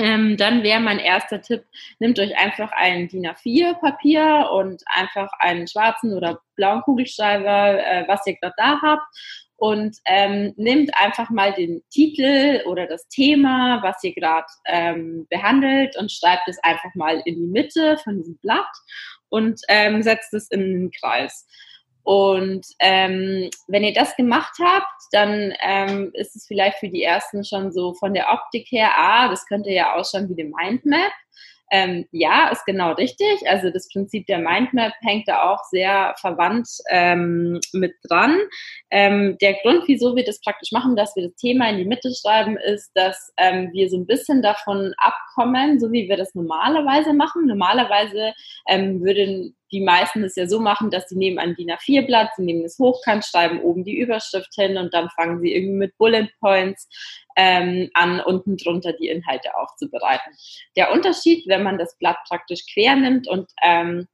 Ähm, 0.00 0.38
dann 0.38 0.62
wäre 0.62 0.80
mein 0.80 0.98
erster 0.98 1.42
Tipp, 1.42 1.64
nehmt 1.98 2.18
euch 2.18 2.34
einfach 2.38 2.72
ein 2.72 3.08
DIN 3.08 3.26
A4-Papier 3.26 4.48
und 4.50 4.82
einfach 4.86 5.28
einen 5.40 5.68
schwarzen 5.68 6.14
oder 6.14 6.40
blauen 6.56 6.80
Kugelschreiber, 6.80 7.78
äh, 7.84 8.08
was 8.08 8.26
ihr 8.26 8.36
gerade 8.36 8.54
da 8.56 8.80
habt. 8.80 9.02
Und 9.56 9.98
ähm, 10.06 10.54
nehmt 10.56 10.90
einfach 10.96 11.28
mal 11.28 11.52
den 11.52 11.82
Titel 11.90 12.62
oder 12.64 12.86
das 12.86 13.06
Thema, 13.08 13.82
was 13.82 14.02
ihr 14.02 14.14
gerade 14.14 14.46
ähm, 14.64 15.26
behandelt 15.28 15.98
und 15.98 16.10
schreibt 16.10 16.48
es 16.48 16.58
einfach 16.62 16.94
mal 16.94 17.20
in 17.26 17.34
die 17.34 17.46
Mitte 17.46 17.98
von 18.02 18.16
diesem 18.16 18.38
Blatt 18.38 18.72
und 19.28 19.60
ähm, 19.68 20.02
setzt 20.02 20.32
es 20.32 20.50
in 20.50 20.60
den 20.60 20.90
Kreis. 20.92 21.46
Und 22.02 22.66
ähm, 22.78 23.50
wenn 23.68 23.84
ihr 23.84 23.92
das 23.92 24.16
gemacht 24.16 24.54
habt, 24.62 25.02
dann 25.12 25.52
ähm, 25.62 26.10
ist 26.14 26.34
es 26.36 26.46
vielleicht 26.46 26.78
für 26.78 26.88
die 26.88 27.02
ersten 27.02 27.44
schon 27.44 27.72
so 27.72 27.94
von 27.94 28.14
der 28.14 28.32
Optik 28.32 28.66
her, 28.70 28.90
ah, 28.96 29.28
das 29.28 29.46
könnte 29.46 29.70
ja 29.70 29.94
ausschauen 29.94 30.28
wie 30.28 30.40
eine 30.40 30.50
Mindmap. 30.50 31.12
Ähm, 31.72 32.06
ja, 32.10 32.48
ist 32.48 32.66
genau 32.66 32.92
richtig. 32.92 33.48
Also 33.48 33.70
das 33.70 33.88
Prinzip 33.92 34.26
der 34.26 34.38
Mindmap 34.38 34.92
hängt 35.02 35.28
da 35.28 35.50
auch 35.50 35.62
sehr 35.70 36.14
verwandt 36.18 36.68
ähm, 36.90 37.60
mit 37.72 37.94
dran. 38.08 38.36
Ähm, 38.90 39.38
der 39.40 39.54
Grund, 39.62 39.84
wieso 39.86 40.16
wir 40.16 40.24
das 40.24 40.40
praktisch 40.40 40.72
machen, 40.72 40.96
dass 40.96 41.14
wir 41.14 41.28
das 41.28 41.36
Thema 41.36 41.70
in 41.70 41.78
die 41.78 41.84
Mitte 41.84 42.10
schreiben, 42.12 42.56
ist, 42.56 42.90
dass 42.94 43.32
ähm, 43.36 43.70
wir 43.72 43.88
so 43.88 43.98
ein 43.98 44.06
bisschen 44.06 44.42
davon 44.42 44.94
abkommen, 44.96 45.78
so 45.78 45.92
wie 45.92 46.08
wir 46.08 46.16
das 46.16 46.34
normalerweise 46.34 47.12
machen. 47.12 47.46
Normalerweise 47.46 48.32
ähm, 48.68 49.00
würden 49.00 49.54
die 49.72 49.80
meisten 49.80 50.24
es 50.24 50.36
ja 50.36 50.46
so 50.46 50.60
machen, 50.60 50.90
dass 50.90 51.08
sie 51.08 51.16
nehmen 51.16 51.38
ein 51.38 51.54
DIN 51.54 51.70
A4-Blatt, 51.70 52.30
sie 52.36 52.42
nehmen 52.42 52.64
es 52.64 52.78
hochkant, 52.78 53.24
schreiben 53.24 53.60
oben 53.60 53.84
die 53.84 53.98
Überschrift 53.98 54.54
hin 54.54 54.76
und 54.76 54.92
dann 54.94 55.08
fangen 55.10 55.40
sie 55.40 55.54
irgendwie 55.54 55.76
mit 55.76 55.98
Bullet 55.98 56.28
Points 56.40 56.88
ähm, 57.36 57.90
an, 57.94 58.20
unten 58.20 58.56
drunter 58.56 58.92
die 58.92 59.08
Inhalte 59.08 59.54
aufzubereiten. 59.56 60.32
Der 60.76 60.92
Unterschied, 60.92 61.46
wenn 61.46 61.62
man 61.62 61.78
das 61.78 61.96
Blatt 61.98 62.18
praktisch 62.28 62.64
quer 62.72 62.96
nimmt 62.96 63.28
und 63.28 63.50
ähm, 63.62 64.06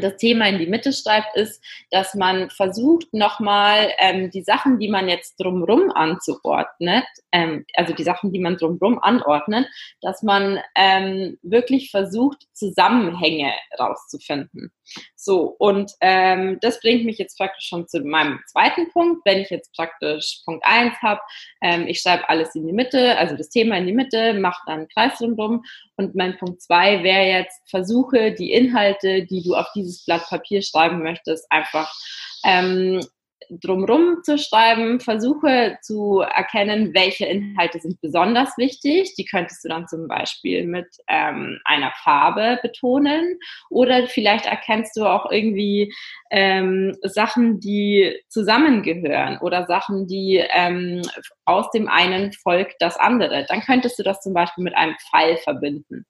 das 0.00 0.16
Thema 0.16 0.48
in 0.48 0.58
die 0.58 0.66
Mitte 0.66 0.92
schreibt, 0.92 1.36
ist, 1.36 1.62
dass 1.90 2.14
man 2.14 2.50
versucht, 2.50 3.12
nochmal 3.12 3.90
ähm, 3.98 4.30
die 4.30 4.42
Sachen, 4.42 4.78
die 4.78 4.88
man 4.88 5.08
jetzt 5.08 5.36
drumrum 5.40 5.90
anzuordnet, 5.90 7.04
ähm, 7.32 7.64
also 7.74 7.94
die 7.94 8.04
Sachen, 8.04 8.32
die 8.32 8.40
man 8.40 8.56
drumrum 8.56 8.98
anordnet, 9.00 9.66
dass 10.00 10.22
man 10.22 10.58
ähm, 10.76 11.38
wirklich 11.42 11.90
versucht, 11.90 12.46
Zusammenhänge 12.52 13.52
rauszufinden. 13.78 14.72
So, 15.16 15.54
und 15.58 15.92
ähm, 16.00 16.58
das 16.60 16.80
bringt 16.80 17.04
mich 17.04 17.18
jetzt 17.18 17.38
praktisch 17.38 17.66
schon 17.66 17.86
zu 17.88 18.00
meinem 18.00 18.40
zweiten 18.46 18.90
Punkt. 18.90 19.22
Wenn 19.24 19.38
ich 19.38 19.50
jetzt 19.50 19.72
praktisch 19.74 20.42
Punkt 20.44 20.64
eins 20.66 20.94
habe, 21.02 21.20
ähm, 21.62 21.86
ich 21.86 22.00
schreibe 22.00 22.28
alles 22.28 22.54
in 22.54 22.66
die 22.66 22.72
Mitte, 22.72 23.16
also 23.16 23.36
das 23.36 23.48
Thema 23.48 23.76
in 23.78 23.86
die 23.86 23.92
Mitte, 23.92 24.34
mache 24.34 24.62
dann 24.66 24.80
einen 24.80 24.88
Kreis 24.88 25.18
drumrum. 25.18 25.64
Und 25.96 26.14
mein 26.14 26.36
Punkt 26.38 26.62
zwei 26.62 27.02
wäre 27.02 27.26
jetzt, 27.26 27.60
versuche 27.68 28.32
die 28.32 28.52
Inhalte, 28.52 29.24
die 29.24 29.42
du 29.42 29.54
auf 29.54 29.68
dieses 29.82 30.04
Blatt 30.04 30.26
Papier 30.28 30.62
schreiben 30.62 31.02
möchtest, 31.02 31.46
einfach 31.50 31.92
ähm, 32.44 33.00
drumrum 33.60 34.22
zu 34.22 34.38
schreiben, 34.38 35.00
versuche 35.00 35.78
zu 35.82 36.20
erkennen, 36.20 36.94
welche 36.94 37.26
Inhalte 37.26 37.80
sind 37.80 38.00
besonders 38.00 38.56
wichtig. 38.56 39.14
Die 39.16 39.24
könntest 39.24 39.64
du 39.64 39.68
dann 39.68 39.88
zum 39.88 40.08
Beispiel 40.08 40.66
mit 40.66 40.86
ähm, 41.08 41.58
einer 41.64 41.92
Farbe 42.02 42.58
betonen 42.62 43.38
oder 43.70 44.06
vielleicht 44.06 44.46
erkennst 44.46 44.96
du 44.96 45.04
auch 45.04 45.30
irgendwie 45.30 45.92
ähm, 46.30 46.96
Sachen, 47.02 47.60
die 47.60 48.16
zusammengehören 48.28 49.38
oder 49.38 49.66
Sachen, 49.66 50.06
die 50.06 50.42
ähm, 50.52 51.02
aus 51.44 51.70
dem 51.70 51.88
einen 51.88 52.32
folgt 52.32 52.76
das 52.80 52.96
andere. 52.96 53.46
Dann 53.48 53.60
könntest 53.60 53.98
du 53.98 54.02
das 54.02 54.20
zum 54.20 54.32
Beispiel 54.34 54.64
mit 54.64 54.76
einem 54.76 54.96
Pfeil 55.10 55.36
verbinden. 55.38 56.06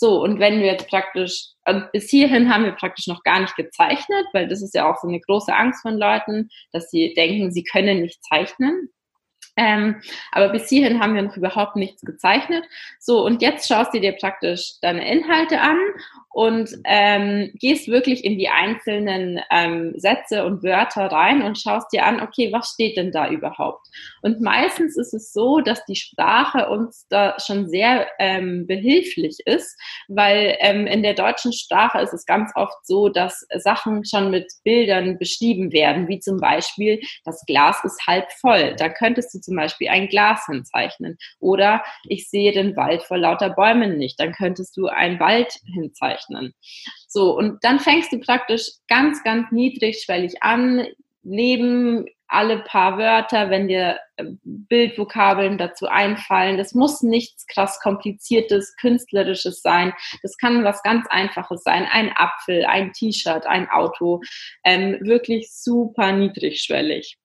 So, 0.00 0.22
und 0.22 0.38
wenn 0.38 0.60
wir 0.60 0.66
jetzt 0.66 0.88
praktisch, 0.88 1.48
also 1.64 1.84
bis 1.92 2.08
hierhin 2.08 2.54
haben 2.54 2.64
wir 2.64 2.70
praktisch 2.70 3.08
noch 3.08 3.24
gar 3.24 3.40
nicht 3.40 3.56
gezeichnet, 3.56 4.26
weil 4.32 4.46
das 4.46 4.62
ist 4.62 4.72
ja 4.76 4.88
auch 4.88 4.96
so 5.02 5.08
eine 5.08 5.18
große 5.18 5.52
Angst 5.52 5.82
von 5.82 5.98
Leuten, 5.98 6.50
dass 6.72 6.88
sie 6.90 7.14
denken, 7.14 7.50
sie 7.50 7.64
können 7.64 8.02
nicht 8.02 8.22
zeichnen. 8.24 8.90
Ähm, 9.58 9.96
aber 10.30 10.50
bis 10.50 10.68
hierhin 10.68 11.00
haben 11.00 11.16
wir 11.16 11.22
noch 11.22 11.36
überhaupt 11.36 11.74
nichts 11.74 12.02
gezeichnet. 12.02 12.64
So, 13.00 13.24
und 13.24 13.42
jetzt 13.42 13.66
schaust 13.68 13.92
du 13.92 14.00
dir 14.00 14.12
praktisch 14.12 14.74
deine 14.80 15.10
Inhalte 15.10 15.60
an 15.60 15.76
und 16.30 16.70
ähm, 16.84 17.50
gehst 17.54 17.88
wirklich 17.88 18.24
in 18.24 18.38
die 18.38 18.48
einzelnen 18.48 19.40
ähm, 19.50 19.94
Sätze 19.96 20.44
und 20.44 20.62
Wörter 20.62 21.06
rein 21.06 21.42
und 21.42 21.58
schaust 21.58 21.92
dir 21.92 22.06
an, 22.06 22.20
okay, 22.20 22.52
was 22.52 22.70
steht 22.74 22.96
denn 22.96 23.10
da 23.10 23.28
überhaupt? 23.28 23.88
Und 24.22 24.40
meistens 24.40 24.96
ist 24.96 25.14
es 25.14 25.32
so, 25.32 25.60
dass 25.60 25.84
die 25.86 25.96
Sprache 25.96 26.68
uns 26.68 27.08
da 27.08 27.34
schon 27.44 27.68
sehr 27.68 28.06
ähm, 28.20 28.68
behilflich 28.68 29.38
ist, 29.46 29.76
weil 30.06 30.56
ähm, 30.60 30.86
in 30.86 31.02
der 31.02 31.14
deutschen 31.14 31.52
Sprache 31.52 31.98
ist 31.98 32.14
es 32.14 32.24
ganz 32.24 32.52
oft 32.54 32.86
so, 32.86 33.08
dass 33.08 33.44
Sachen 33.56 34.04
schon 34.04 34.30
mit 34.30 34.46
Bildern 34.62 35.18
beschrieben 35.18 35.72
werden, 35.72 36.06
wie 36.06 36.20
zum 36.20 36.38
Beispiel, 36.38 37.00
das 37.24 37.44
Glas 37.46 37.82
ist 37.82 38.06
halb 38.06 38.30
voll. 38.32 38.76
Da 38.78 38.88
könntest 38.88 39.34
du 39.34 39.40
zum 39.48 39.56
Beispiel 39.56 39.88
ein 39.88 40.08
Glas 40.08 40.46
hinzeichnen. 40.46 41.16
Oder 41.40 41.82
ich 42.04 42.28
sehe 42.28 42.52
den 42.52 42.76
Wald 42.76 43.02
vor 43.02 43.18
lauter 43.18 43.50
Bäumen 43.50 43.96
nicht. 43.96 44.20
Dann 44.20 44.32
könntest 44.32 44.76
du 44.76 44.86
einen 44.86 45.18
Wald 45.18 45.52
hinzeichnen. 45.74 46.54
So, 47.06 47.36
und 47.36 47.64
dann 47.64 47.80
fängst 47.80 48.12
du 48.12 48.20
praktisch 48.20 48.68
ganz, 48.88 49.24
ganz 49.24 49.50
niedrigschwellig 49.50 50.42
an, 50.42 50.86
neben 51.22 52.06
alle 52.28 52.58
paar 52.58 52.98
Wörter, 52.98 53.48
wenn 53.50 53.68
dir 53.68 53.98
äh, 54.16 54.24
Bildvokabeln 54.44 55.56
dazu 55.56 55.86
einfallen. 55.86 56.58
Das 56.58 56.74
muss 56.74 57.02
nichts 57.02 57.46
krass 57.46 57.80
kompliziertes, 57.80 58.76
künstlerisches 58.76 59.62
sein. 59.62 59.94
Das 60.22 60.36
kann 60.36 60.62
was 60.62 60.82
ganz 60.82 61.06
Einfaches 61.08 61.62
sein. 61.64 61.86
Ein 61.90 62.12
Apfel, 62.14 62.66
ein 62.66 62.92
T-Shirt, 62.92 63.46
ein 63.46 63.68
Auto. 63.70 64.20
Ähm, 64.62 64.98
wirklich 65.00 65.50
super 65.50 66.12
niedrigschwellig. 66.12 67.16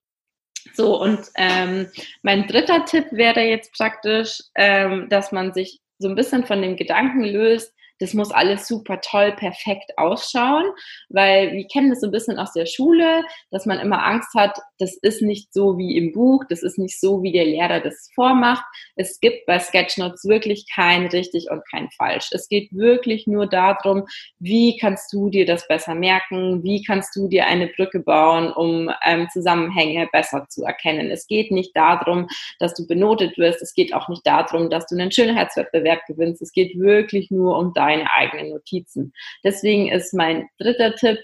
So, 0.73 1.01
und 1.01 1.19
ähm, 1.35 1.87
mein 2.21 2.47
dritter 2.47 2.85
Tipp 2.85 3.05
wäre 3.11 3.41
jetzt 3.41 3.73
praktisch, 3.73 4.41
ähm, 4.55 5.07
dass 5.09 5.31
man 5.31 5.53
sich 5.53 5.81
so 5.99 6.07
ein 6.07 6.15
bisschen 6.15 6.45
von 6.45 6.61
dem 6.61 6.75
Gedanken 6.75 7.23
löst, 7.23 7.73
das 8.03 8.13
muss 8.13 8.31
alles 8.31 8.67
super 8.67 8.99
toll, 8.99 9.31
perfekt 9.31 9.97
ausschauen, 9.97 10.65
weil 11.07 11.53
wir 11.53 11.65
kennen 11.67 11.89
das 11.89 12.01
so 12.01 12.07
ein 12.07 12.11
bisschen 12.11 12.37
aus 12.37 12.51
der 12.51 12.65
Schule, 12.65 13.23
dass 13.49 13.65
man 13.65 13.79
immer 13.79 14.05
Angst 14.05 14.33
hat, 14.35 14.59
das 14.77 14.97
ist 14.97 15.21
nicht 15.21 15.53
so 15.53 15.77
wie 15.77 15.95
im 15.97 16.11
Buch, 16.11 16.43
das 16.49 16.63
ist 16.63 16.77
nicht 16.77 16.99
so, 16.99 17.23
wie 17.23 17.31
der 17.31 17.45
Lehrer 17.45 17.79
das 17.79 18.09
vormacht. 18.13 18.65
Es 18.97 19.21
gibt 19.21 19.45
bei 19.45 19.57
Sketchnotes 19.57 20.25
wirklich 20.25 20.65
kein 20.69 21.07
richtig 21.07 21.47
und 21.49 21.61
kein 21.71 21.89
falsch. 21.91 22.27
Es 22.33 22.49
geht 22.49 22.73
wirklich 22.73 23.25
nur 23.25 23.47
darum, 23.47 24.03
wie 24.37 24.77
kannst 24.77 25.13
du 25.13 25.29
dir 25.29 25.45
das 25.45 25.65
besser 25.69 25.95
merken, 25.95 26.61
wie 26.61 26.83
kannst 26.83 27.15
du 27.15 27.29
dir 27.29 27.47
eine 27.47 27.67
Brücke 27.67 28.01
bauen, 28.01 28.51
um 28.51 28.91
ähm, 29.05 29.29
Zusammenhänge 29.31 30.09
besser 30.11 30.45
zu 30.49 30.65
erkennen. 30.65 31.09
Es 31.09 31.25
geht 31.27 31.51
nicht 31.51 31.73
darum, 31.73 32.27
dass 32.59 32.73
du 32.73 32.85
benotet 32.85 33.37
wirst, 33.37 33.61
es 33.61 33.73
geht 33.73 33.93
auch 33.93 34.09
nicht 34.09 34.27
darum, 34.27 34.69
dass 34.69 34.87
du 34.87 34.95
einen 34.95 35.11
Schönheitswettbewerb 35.11 36.05
gewinnst, 36.05 36.41
es 36.41 36.51
geht 36.51 36.77
wirklich 36.77 37.31
nur 37.31 37.57
um 37.57 37.73
dein 37.73 37.92
deine 37.93 38.11
eigenen 38.11 38.49
Notizen. 38.49 39.13
Deswegen 39.43 39.91
ist 39.91 40.13
mein 40.13 40.47
dritter 40.57 40.95
Tipp, 40.95 41.19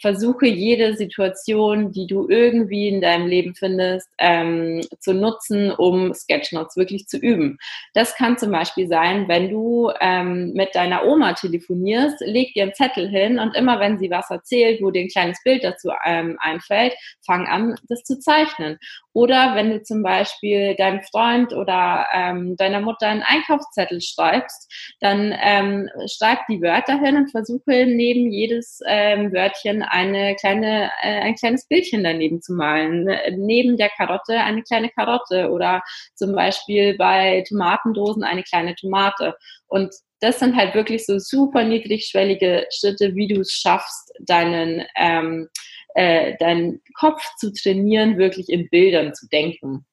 versuche 0.00 0.46
jede 0.46 0.96
Situation, 0.96 1.92
die 1.92 2.06
du 2.06 2.28
irgendwie 2.28 2.88
in 2.88 3.00
deinem 3.00 3.26
Leben 3.26 3.54
findest, 3.54 4.08
ähm, 4.18 4.82
zu 4.98 5.14
nutzen, 5.14 5.70
um 5.70 6.12
Sketchnotes 6.12 6.76
wirklich 6.76 7.06
zu 7.06 7.16
üben. 7.16 7.58
Das 7.94 8.14
kann 8.16 8.36
zum 8.36 8.50
Beispiel 8.50 8.88
sein, 8.88 9.28
wenn 9.28 9.50
du 9.50 9.90
ähm, 10.00 10.52
mit 10.54 10.74
deiner 10.74 11.06
Oma 11.06 11.34
telefonierst, 11.34 12.20
leg 12.20 12.52
dir 12.54 12.64
einen 12.64 12.74
Zettel 12.74 13.08
hin 13.08 13.38
und 13.38 13.54
immer 13.56 13.78
wenn 13.80 13.98
sie 13.98 14.10
was 14.10 14.30
erzählt, 14.30 14.82
wo 14.82 14.90
dir 14.90 15.02
ein 15.02 15.08
kleines 15.08 15.42
Bild 15.44 15.62
dazu 15.62 15.90
ähm, 16.04 16.36
einfällt, 16.40 16.94
fang 17.24 17.46
an, 17.46 17.76
das 17.88 18.02
zu 18.02 18.18
zeichnen. 18.18 18.78
Oder 19.14 19.54
wenn 19.54 19.70
du 19.70 19.80
zum 19.80 20.02
Beispiel 20.02 20.74
deinem 20.74 21.00
Freund 21.02 21.52
oder 21.52 22.08
ähm, 22.12 22.56
deiner 22.56 22.80
Mutter 22.80 23.06
einen 23.06 23.22
Einkaufszettel 23.22 24.00
schreibst, 24.00 24.70
dann 25.00 25.32
ähm, 25.40 25.88
schreib 26.12 26.40
die 26.48 26.60
Wörter 26.60 26.98
hin 26.98 27.16
und 27.16 27.30
versuche 27.30 27.86
neben 27.86 28.32
jedes 28.32 28.80
ähm, 28.86 29.32
Wörtchen 29.32 29.84
eine 29.84 30.34
kleine, 30.34 30.90
äh, 31.00 31.20
ein 31.20 31.36
kleines 31.36 31.68
Bildchen 31.68 32.02
daneben 32.02 32.42
zu 32.42 32.54
malen. 32.54 33.08
Neben 33.36 33.76
der 33.76 33.90
Karotte 33.90 34.36
eine 34.40 34.62
kleine 34.62 34.90
Karotte 34.90 35.48
oder 35.50 35.82
zum 36.16 36.34
Beispiel 36.34 36.96
bei 36.96 37.44
Tomatendosen 37.48 38.24
eine 38.24 38.42
kleine 38.42 38.74
Tomate. 38.74 39.36
Und 39.68 39.94
das 40.18 40.40
sind 40.40 40.56
halt 40.56 40.74
wirklich 40.74 41.06
so 41.06 41.18
super 41.18 41.62
niedrigschwellige 41.62 42.66
Schritte, 42.72 43.14
wie 43.14 43.28
du 43.28 43.42
es 43.42 43.52
schaffst, 43.52 44.12
deinen 44.20 44.84
ähm, 44.96 45.48
äh, 45.94 46.36
deinen 46.38 46.82
Kopf 46.94 47.22
zu 47.36 47.52
trainieren, 47.52 48.18
wirklich 48.18 48.48
in 48.48 48.68
Bildern 48.68 49.14
zu 49.14 49.26
denken. 49.28 49.86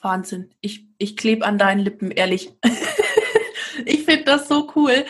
Wahnsinn. 0.00 0.54
Ich, 0.60 0.86
ich 0.98 1.16
klebe 1.16 1.46
an 1.46 1.58
deinen 1.58 1.80
Lippen, 1.80 2.10
ehrlich. 2.10 2.52
ich 3.86 4.04
finde 4.04 4.24
das 4.24 4.48
so 4.48 4.70
cool, 4.76 5.04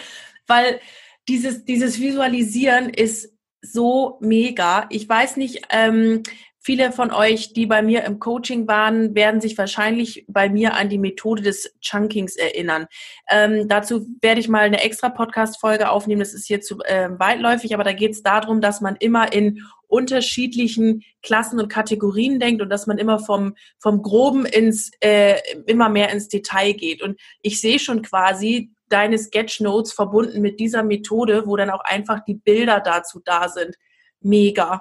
weil 0.47 0.81
dieses, 1.29 1.65
dieses 1.65 2.01
Visualisieren 2.01 2.91
ist 2.91 3.35
so 3.61 4.19
mega. 4.21 4.87
Ich 4.91 5.09
weiß 5.09 5.37
nicht, 5.37 5.63
ähm, 5.71 6.23
Viele 6.67 6.93
von 6.93 7.13
euch, 7.13 7.53
die 7.53 7.67
bei 7.67 7.83
mir 7.83 8.05
im 8.05 8.19
Coaching 8.19 8.67
waren, 8.67 9.15
werden 9.15 9.43
sich 9.43 9.59
wahrscheinlich 9.59 10.25
bei 10.29 10.49
mir 10.49 10.73
an 10.73 10.89
die 10.89 10.97
Methode 10.97 11.43
des 11.43 11.77
Chunkings 11.83 12.37
erinnern. 12.37 12.87
Ähm, 13.31 13.69
dazu 13.69 14.07
werde 14.23 14.41
ich 14.41 14.49
mal 14.49 14.63
eine 14.63 14.83
extra 14.83 15.11
Podcast-Folge 15.11 15.91
aufnehmen. 15.91 16.21
Das 16.21 16.33
ist 16.33 16.47
hier 16.47 16.63
zu 16.63 16.81
äh, 16.81 17.11
weitläufig, 17.19 17.75
aber 17.75 17.85
da 17.85 17.93
geht 17.93 18.13
es 18.13 18.23
darum, 18.23 18.63
dass 18.63 18.81
man 18.81 18.97
immer 18.97 19.31
in 19.35 19.61
unterschiedlichen 19.89 21.03
Klassen 21.23 21.61
und 21.61 21.69
Kategorien 21.69 22.41
denkt 22.41 22.63
und 22.63 22.71
dass 22.71 22.87
man 22.87 22.97
immer 22.97 23.19
vom, 23.19 23.57
vom 23.79 24.01
Groben 24.01 24.47
ins, 24.47 24.91
äh, 25.01 25.37
immer 25.67 25.91
mehr 25.91 26.13
ins 26.13 26.29
Detail 26.29 26.73
geht. 26.73 27.03
Und 27.03 27.21
ich 27.43 27.61
sehe 27.61 27.79
schon 27.79 28.01
quasi 28.01 28.71
deine 28.89 29.19
Sketchnotes 29.19 29.93
verbunden 29.93 30.41
mit 30.41 30.59
dieser 30.61 30.83
Methode, 30.83 31.47
wo 31.47 31.59
dann 31.59 31.69
auch 31.69 31.85
einfach 31.85 32.25
die 32.25 32.37
Bilder 32.37 32.81
dazu 32.81 33.21
da 33.23 33.51
sind. 33.51 33.77
Mega 34.23 34.81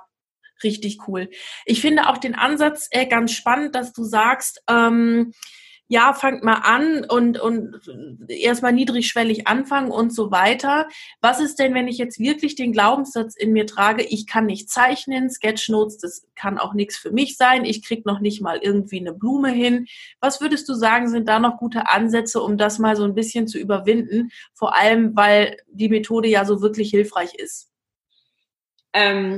richtig 0.63 1.07
cool. 1.07 1.29
Ich 1.65 1.81
finde 1.81 2.09
auch 2.09 2.17
den 2.17 2.35
Ansatz 2.35 2.87
äh, 2.91 3.05
ganz 3.05 3.31
spannend, 3.31 3.75
dass 3.75 3.93
du 3.93 4.03
sagst, 4.03 4.61
ähm, 4.69 5.33
ja, 5.93 6.13
fangt 6.13 6.43
mal 6.43 6.61
an 6.63 7.05
und, 7.07 7.39
und 7.39 7.81
erstmal 8.27 8.71
niedrigschwellig 8.71 9.47
anfangen 9.47 9.91
und 9.91 10.11
so 10.11 10.31
weiter. 10.31 10.87
Was 11.21 11.39
ist 11.39 11.59
denn, 11.59 11.73
wenn 11.73 11.87
ich 11.87 11.97
jetzt 11.97 12.19
wirklich 12.19 12.55
den 12.55 12.71
Glaubenssatz 12.71 13.35
in 13.35 13.51
mir 13.51 13.67
trage, 13.67 14.01
ich 14.01 14.25
kann 14.25 14.45
nicht 14.45 14.69
zeichnen, 14.69 15.29
Sketchnotes, 15.29 15.97
das 15.97 16.25
kann 16.35 16.57
auch 16.57 16.73
nichts 16.73 16.97
für 16.97 17.11
mich 17.11 17.37
sein, 17.37 17.65
ich 17.65 17.85
krieg 17.85 18.05
noch 18.05 18.21
nicht 18.21 18.41
mal 18.41 18.57
irgendwie 18.61 19.01
eine 19.01 19.13
Blume 19.13 19.51
hin. 19.51 19.85
Was 20.19 20.41
würdest 20.41 20.67
du 20.69 20.73
sagen, 20.73 21.09
sind 21.09 21.27
da 21.27 21.39
noch 21.39 21.57
gute 21.57 21.89
Ansätze, 21.89 22.41
um 22.41 22.57
das 22.57 22.79
mal 22.79 22.95
so 22.95 23.03
ein 23.03 23.13
bisschen 23.13 23.47
zu 23.47 23.59
überwinden? 23.59 24.31
Vor 24.53 24.75
allem, 24.75 25.15
weil 25.15 25.57
die 25.67 25.89
Methode 25.89 26.29
ja 26.29 26.45
so 26.45 26.61
wirklich 26.61 26.89
hilfreich 26.89 27.35
ist. 27.35 27.69
Ähm, 28.93 29.37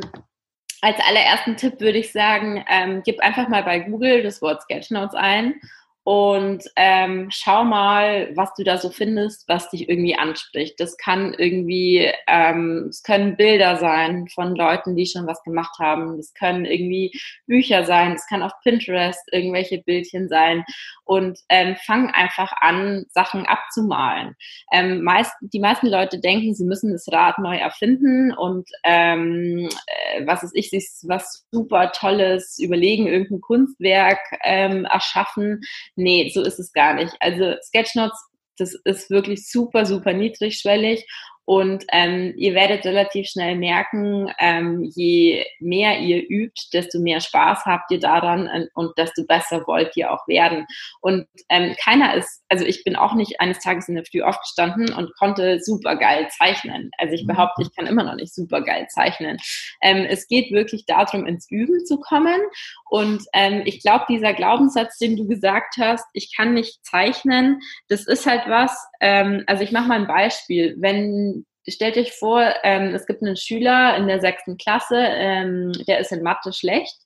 als 0.82 0.98
allerersten 1.08 1.58
Tipp 1.58 1.80
würde 1.80 2.00
ich 2.00 2.12
sagen, 2.12 2.64
ähm, 2.70 3.02
gib 3.04 3.20
einfach 3.20 3.48
mal 3.48 3.64
bei 3.64 3.80
Google 3.80 4.24
das 4.24 4.42
Wort 4.42 4.62
Sketchnotes 4.62 5.16
ein 5.16 5.60
und 6.06 6.64
ähm, 6.76 7.30
schau 7.32 7.64
mal, 7.64 8.30
was 8.36 8.54
du 8.54 8.64
da 8.64 8.78
so 8.78 8.92
findest, 8.92 9.50
was 9.50 9.72
dich 9.72 9.90
irgendwie 9.90 10.16
anspricht. 10.16 10.80
Das 10.80 10.98
kann 10.98 11.34
irgendwie, 11.34 12.12
ähm, 12.28 12.90
es 12.92 13.02
können 13.02 13.36
Bilder 13.36 13.78
sein 13.78 14.28
von 14.28 14.56
Leuten, 14.56 14.96
die 14.96 15.08
schon 15.08 15.26
was 15.26 15.42
gemacht 15.42 15.80
haben. 15.80 16.18
Das 16.18 16.36
können 16.36 16.66
irgendwie 16.66 17.12
Bücher 17.48 17.86
sein. 17.86 18.12
Es 18.12 18.28
kann 18.28 18.44
auf 18.44 18.52
Pinterest 18.62 19.20
irgendwelche 19.32 19.80
Bildchen 19.80 20.30
sein. 20.30 20.64
Und 21.06 21.40
ähm, 21.50 21.76
fang 21.84 22.12
einfach 22.12 22.54
an, 22.62 23.06
Sachen 23.10 23.48
abzumalen. 23.48 24.36
Ähm, 24.72 25.02
meist, 25.02 25.34
die 25.42 25.60
meisten 25.60 25.88
Leute 25.88 26.20
denken, 26.20 26.54
sie 26.54 26.66
müssen 26.66 26.92
das 26.92 27.12
Rad 27.12 27.40
neu 27.40 27.58
erfinden 27.58 28.32
und 28.32 28.70
ähm, 28.84 29.70
äh, 29.88 30.28
was 30.28 30.44
ist 30.44 30.56
ich, 30.56 30.70
sich 30.70 30.88
was 31.08 31.48
super 31.52 31.92
Tolles 31.92 32.60
überlegen, 32.60 33.08
irgendein 33.08 33.42
Kunstwerk 33.42 34.20
ähm, 34.44 34.86
erschaffen 34.86 35.62
Nee, 35.96 36.30
so 36.34 36.42
ist 36.42 36.60
es 36.60 36.74
gar 36.74 36.94
nicht. 36.94 37.14
Also 37.20 37.56
Sketchnotes, 37.64 38.20
das 38.58 38.76
ist 38.86 39.10
wirklich 39.10 39.50
super, 39.50 39.86
super 39.86 40.14
niedrigschwellig 40.14 41.06
und 41.46 41.84
ähm, 41.92 42.34
ihr 42.36 42.56
werdet 42.56 42.86
relativ 42.86 43.28
schnell 43.28 43.56
merken, 43.56 44.32
ähm, 44.40 44.84
je 44.96 45.46
mehr 45.60 46.00
ihr 46.00 46.28
übt, 46.28 46.70
desto 46.74 47.00
mehr 47.00 47.22
Spaß 47.22 47.66
habt 47.66 47.92
ihr 47.92 48.00
daran 48.00 48.48
und, 48.48 48.70
und 48.74 48.98
desto 48.98 49.24
besser 49.26 49.64
wollt 49.68 49.96
ihr 49.96 50.12
auch 50.12 50.28
werden. 50.28 50.66
Und 51.02 51.28
ähm, 51.50 51.76
keiner 51.84 52.16
ist, 52.16 52.44
also 52.50 52.66
ich 52.66 52.84
bin 52.84 52.96
auch 52.96 53.14
nicht 53.14 53.40
eines 53.40 53.60
Tages 53.60 53.88
in 53.88 53.96
der 53.96 54.06
Früh 54.06 54.24
aufgestanden 54.24 54.92
und 54.92 55.16
konnte 55.18 55.60
super 55.60 55.96
geil 55.96 56.28
zeichnen. 56.36 56.90
Also 56.98 57.14
ich 57.14 57.28
behaupte, 57.28 57.62
ich 57.62 57.76
kann 57.76 57.86
immer 57.86 58.04
noch 58.04 58.16
nicht 58.16 58.34
super 58.34 58.62
geil 58.62 58.88
zeichnen. 58.90 59.38
Ähm, 59.84 60.06
es 60.10 60.28
geht 60.28 60.52
wirklich 60.52 60.86
darum, 60.88 61.28
ins 61.28 61.50
Üben 61.52 61.86
zu 61.86 62.00
kommen. 62.00 62.42
Und 62.90 63.24
ähm, 63.34 63.62
ich 63.66 63.82
glaube, 63.84 64.06
dieser 64.10 64.34
Glaubenssatz, 64.34 64.98
den 64.98 65.16
du 65.16 65.28
gesagt 65.28 65.76
hast, 65.80 66.06
ich 66.14 66.36
kann 66.36 66.56
nicht 66.56 66.84
zeichnen, 66.84 67.60
das 67.88 68.08
ist 68.08 68.26
halt 68.26 68.44
was, 68.48 68.76
ähm, 69.00 69.44
also 69.46 69.64
ich 69.64 69.72
mache 69.72 69.88
mal 69.88 70.00
ein 70.00 70.08
Beispiel. 70.08 70.76
Wenn 70.80 71.35
stellt 71.68 71.98
euch 71.98 72.14
vor, 72.14 72.54
ähm, 72.64 72.94
es 72.94 73.06
gibt 73.06 73.22
einen 73.22 73.36
Schüler 73.36 73.98
in 73.98 74.08
der 74.08 74.20
sechsten 74.20 74.58
Klasse, 74.58 74.98
ähm, 74.98 75.72
der 75.88 76.00
ist 76.00 76.12
in 76.12 76.24
Mathe 76.24 76.54
schlecht 76.54 77.05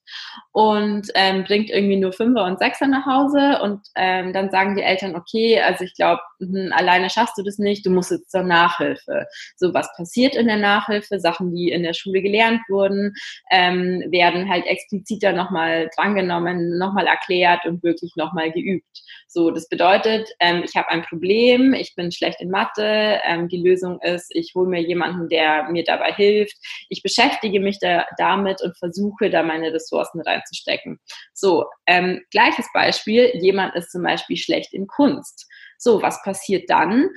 und 0.51 1.07
ähm, 1.15 1.43
bringt 1.43 1.69
irgendwie 1.69 1.97
nur 1.97 2.13
Fünfer 2.13 2.45
und 2.45 2.59
Sechser 2.59 2.87
nach 2.87 3.05
Hause 3.05 3.61
und 3.61 3.81
ähm, 3.95 4.33
dann 4.33 4.49
sagen 4.51 4.75
die 4.75 4.83
Eltern, 4.83 5.15
okay, 5.15 5.61
also 5.61 5.83
ich 5.83 5.95
glaube, 5.95 6.21
hm, 6.39 6.71
alleine 6.73 7.09
schaffst 7.09 7.37
du 7.37 7.43
das 7.43 7.57
nicht, 7.57 7.85
du 7.85 7.91
musst 7.91 8.11
jetzt 8.11 8.31
zur 8.31 8.43
Nachhilfe. 8.43 9.25
So, 9.55 9.73
was 9.73 9.89
passiert 9.95 10.35
in 10.35 10.47
der 10.47 10.57
Nachhilfe? 10.57 11.19
Sachen, 11.19 11.53
die 11.53 11.69
in 11.69 11.83
der 11.83 11.93
Schule 11.93 12.21
gelernt 12.21 12.61
wurden, 12.69 13.13
ähm, 13.51 14.03
werden 14.09 14.49
halt 14.49 14.65
expliziter 14.65 15.33
nochmal 15.33 15.89
drangenommen, 15.95 16.77
nochmal 16.77 17.07
erklärt 17.07 17.65
und 17.65 17.83
wirklich 17.83 18.13
nochmal 18.15 18.51
geübt. 18.51 19.03
So, 19.27 19.51
das 19.51 19.69
bedeutet, 19.69 20.29
ähm, 20.39 20.63
ich 20.65 20.75
habe 20.75 20.89
ein 20.89 21.03
Problem, 21.03 21.73
ich 21.73 21.93
bin 21.95 22.11
schlecht 22.11 22.41
in 22.41 22.49
Mathe, 22.49 23.19
ähm, 23.23 23.47
die 23.47 23.61
Lösung 23.61 23.99
ist, 24.01 24.33
ich 24.33 24.53
hole 24.55 24.69
mir 24.69 24.81
jemanden, 24.81 25.29
der 25.29 25.69
mir 25.69 25.83
dabei 25.83 26.11
hilft, 26.13 26.57
ich 26.89 27.03
beschäftige 27.03 27.59
mich 27.59 27.79
da, 27.79 28.05
damit 28.17 28.61
und 28.63 28.77
versuche 28.77 29.29
da 29.29 29.43
meine 29.43 29.71
Ressourcen 29.73 29.98
reinzustecken. 30.21 30.99
So, 31.33 31.65
ähm, 31.87 32.21
gleiches 32.31 32.67
Beispiel, 32.73 33.31
jemand 33.41 33.75
ist 33.75 33.91
zum 33.91 34.03
Beispiel 34.03 34.37
schlecht 34.37 34.73
in 34.73 34.87
Kunst. 34.87 35.47
So, 35.77 36.01
was 36.01 36.21
passiert 36.23 36.69
dann? 36.69 37.09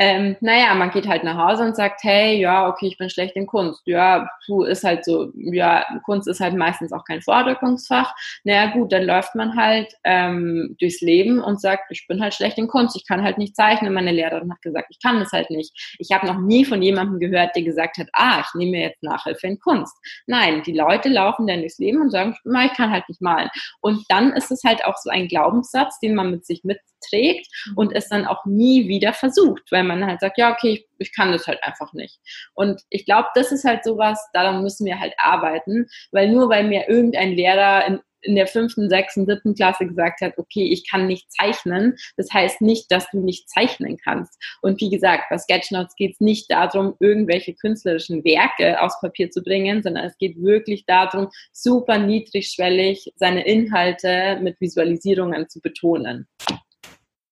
Ähm, 0.00 0.36
naja, 0.40 0.74
man 0.74 0.90
geht 0.90 1.08
halt 1.08 1.24
nach 1.24 1.36
Hause 1.36 1.64
und 1.64 1.74
sagt, 1.74 2.04
hey, 2.04 2.38
ja, 2.38 2.68
okay, 2.68 2.86
ich 2.86 2.98
bin 2.98 3.10
schlecht 3.10 3.34
in 3.34 3.46
Kunst. 3.46 3.82
Ja, 3.84 4.30
du 4.46 4.62
ist 4.62 4.84
halt 4.84 5.04
so, 5.04 5.32
ja, 5.34 5.84
Kunst 6.04 6.28
ist 6.28 6.38
halt 6.38 6.54
meistens 6.54 6.92
auch 6.92 7.04
kein 7.04 7.20
Vordrückungsfach. 7.20 8.14
Naja, 8.44 8.66
gut, 8.70 8.92
dann 8.92 9.02
läuft 9.02 9.34
man 9.34 9.56
halt 9.56 9.92
ähm, 10.04 10.76
durchs 10.78 11.00
Leben 11.00 11.42
und 11.42 11.60
sagt, 11.60 11.90
ich 11.90 12.06
bin 12.06 12.22
halt 12.22 12.34
schlecht 12.34 12.58
in 12.58 12.68
Kunst, 12.68 12.94
ich 12.94 13.06
kann 13.08 13.24
halt 13.24 13.38
nicht 13.38 13.56
zeichnen. 13.56 13.92
Meine 13.92 14.12
Lehrerin 14.12 14.52
hat 14.52 14.62
gesagt, 14.62 14.86
ich 14.90 15.02
kann 15.02 15.18
das 15.18 15.32
halt 15.32 15.50
nicht. 15.50 15.96
Ich 15.98 16.12
habe 16.12 16.26
noch 16.26 16.38
nie 16.38 16.64
von 16.64 16.80
jemandem 16.80 17.18
gehört, 17.18 17.56
der 17.56 17.62
gesagt 17.64 17.98
hat, 17.98 18.06
ah, 18.12 18.40
ich 18.40 18.54
nehme 18.54 18.72
mir 18.72 18.82
jetzt 18.82 19.02
Nachhilfe 19.02 19.48
in 19.48 19.58
Kunst. 19.58 19.96
Nein, 20.26 20.62
die 20.62 20.76
Leute 20.76 21.08
laufen 21.08 21.48
dann 21.48 21.60
durchs 21.60 21.78
Leben 21.78 22.00
und 22.00 22.10
sagen, 22.10 22.36
ich 22.44 22.76
kann 22.76 22.92
halt 22.92 23.08
nicht 23.08 23.20
malen. 23.20 23.48
Und 23.80 24.04
dann 24.08 24.32
ist 24.32 24.52
es 24.52 24.62
halt 24.64 24.84
auch 24.84 24.96
so 24.96 25.10
ein 25.10 25.26
Glaubenssatz, 25.26 25.98
den 25.98 26.14
man 26.14 26.30
mit 26.30 26.46
sich 26.46 26.62
mitträgt 26.62 27.48
und 27.74 27.92
es 27.92 28.08
dann 28.08 28.26
auch 28.26 28.44
nie 28.44 28.88
wieder 28.88 29.12
versucht, 29.12 29.70
weil 29.70 29.87
man 29.88 30.06
halt 30.06 30.20
sagt, 30.20 30.38
ja, 30.38 30.52
okay, 30.52 30.72
ich, 30.72 30.86
ich 30.98 31.14
kann 31.14 31.32
das 31.32 31.46
halt 31.46 31.62
einfach 31.62 31.92
nicht. 31.92 32.18
Und 32.54 32.82
ich 32.90 33.04
glaube, 33.04 33.28
das 33.34 33.52
ist 33.52 33.64
halt 33.64 33.84
sowas, 33.84 34.18
daran 34.32 34.62
müssen 34.62 34.86
wir 34.86 35.00
halt 35.00 35.14
arbeiten, 35.18 35.86
weil 36.12 36.30
nur 36.30 36.48
weil 36.48 36.64
mir 36.64 36.88
irgendein 36.88 37.32
Lehrer 37.32 37.86
in, 37.86 38.00
in 38.22 38.34
der 38.34 38.46
fünften, 38.46 38.88
sechsten, 38.88 39.26
siebten 39.26 39.54
Klasse 39.54 39.86
gesagt 39.86 40.20
hat, 40.20 40.38
okay, 40.38 40.70
ich 40.72 40.88
kann 40.88 41.06
nicht 41.06 41.30
zeichnen, 41.32 41.96
das 42.16 42.32
heißt 42.32 42.60
nicht, 42.60 42.90
dass 42.90 43.10
du 43.10 43.20
nicht 43.20 43.48
zeichnen 43.48 43.96
kannst. 43.96 44.38
Und 44.62 44.80
wie 44.80 44.90
gesagt, 44.90 45.24
bei 45.30 45.38
Sketchnotes 45.38 45.94
geht 45.96 46.14
es 46.14 46.20
nicht 46.20 46.50
darum, 46.50 46.94
irgendwelche 47.00 47.54
künstlerischen 47.54 48.24
Werke 48.24 48.80
aufs 48.82 49.00
Papier 49.00 49.30
zu 49.30 49.42
bringen, 49.42 49.82
sondern 49.82 50.04
es 50.04 50.18
geht 50.18 50.40
wirklich 50.42 50.84
darum, 50.86 51.28
super 51.52 51.98
niedrigschwellig 51.98 53.12
seine 53.16 53.46
Inhalte 53.46 54.38
mit 54.42 54.60
Visualisierungen 54.60 55.48
zu 55.48 55.60
betonen. 55.60 56.26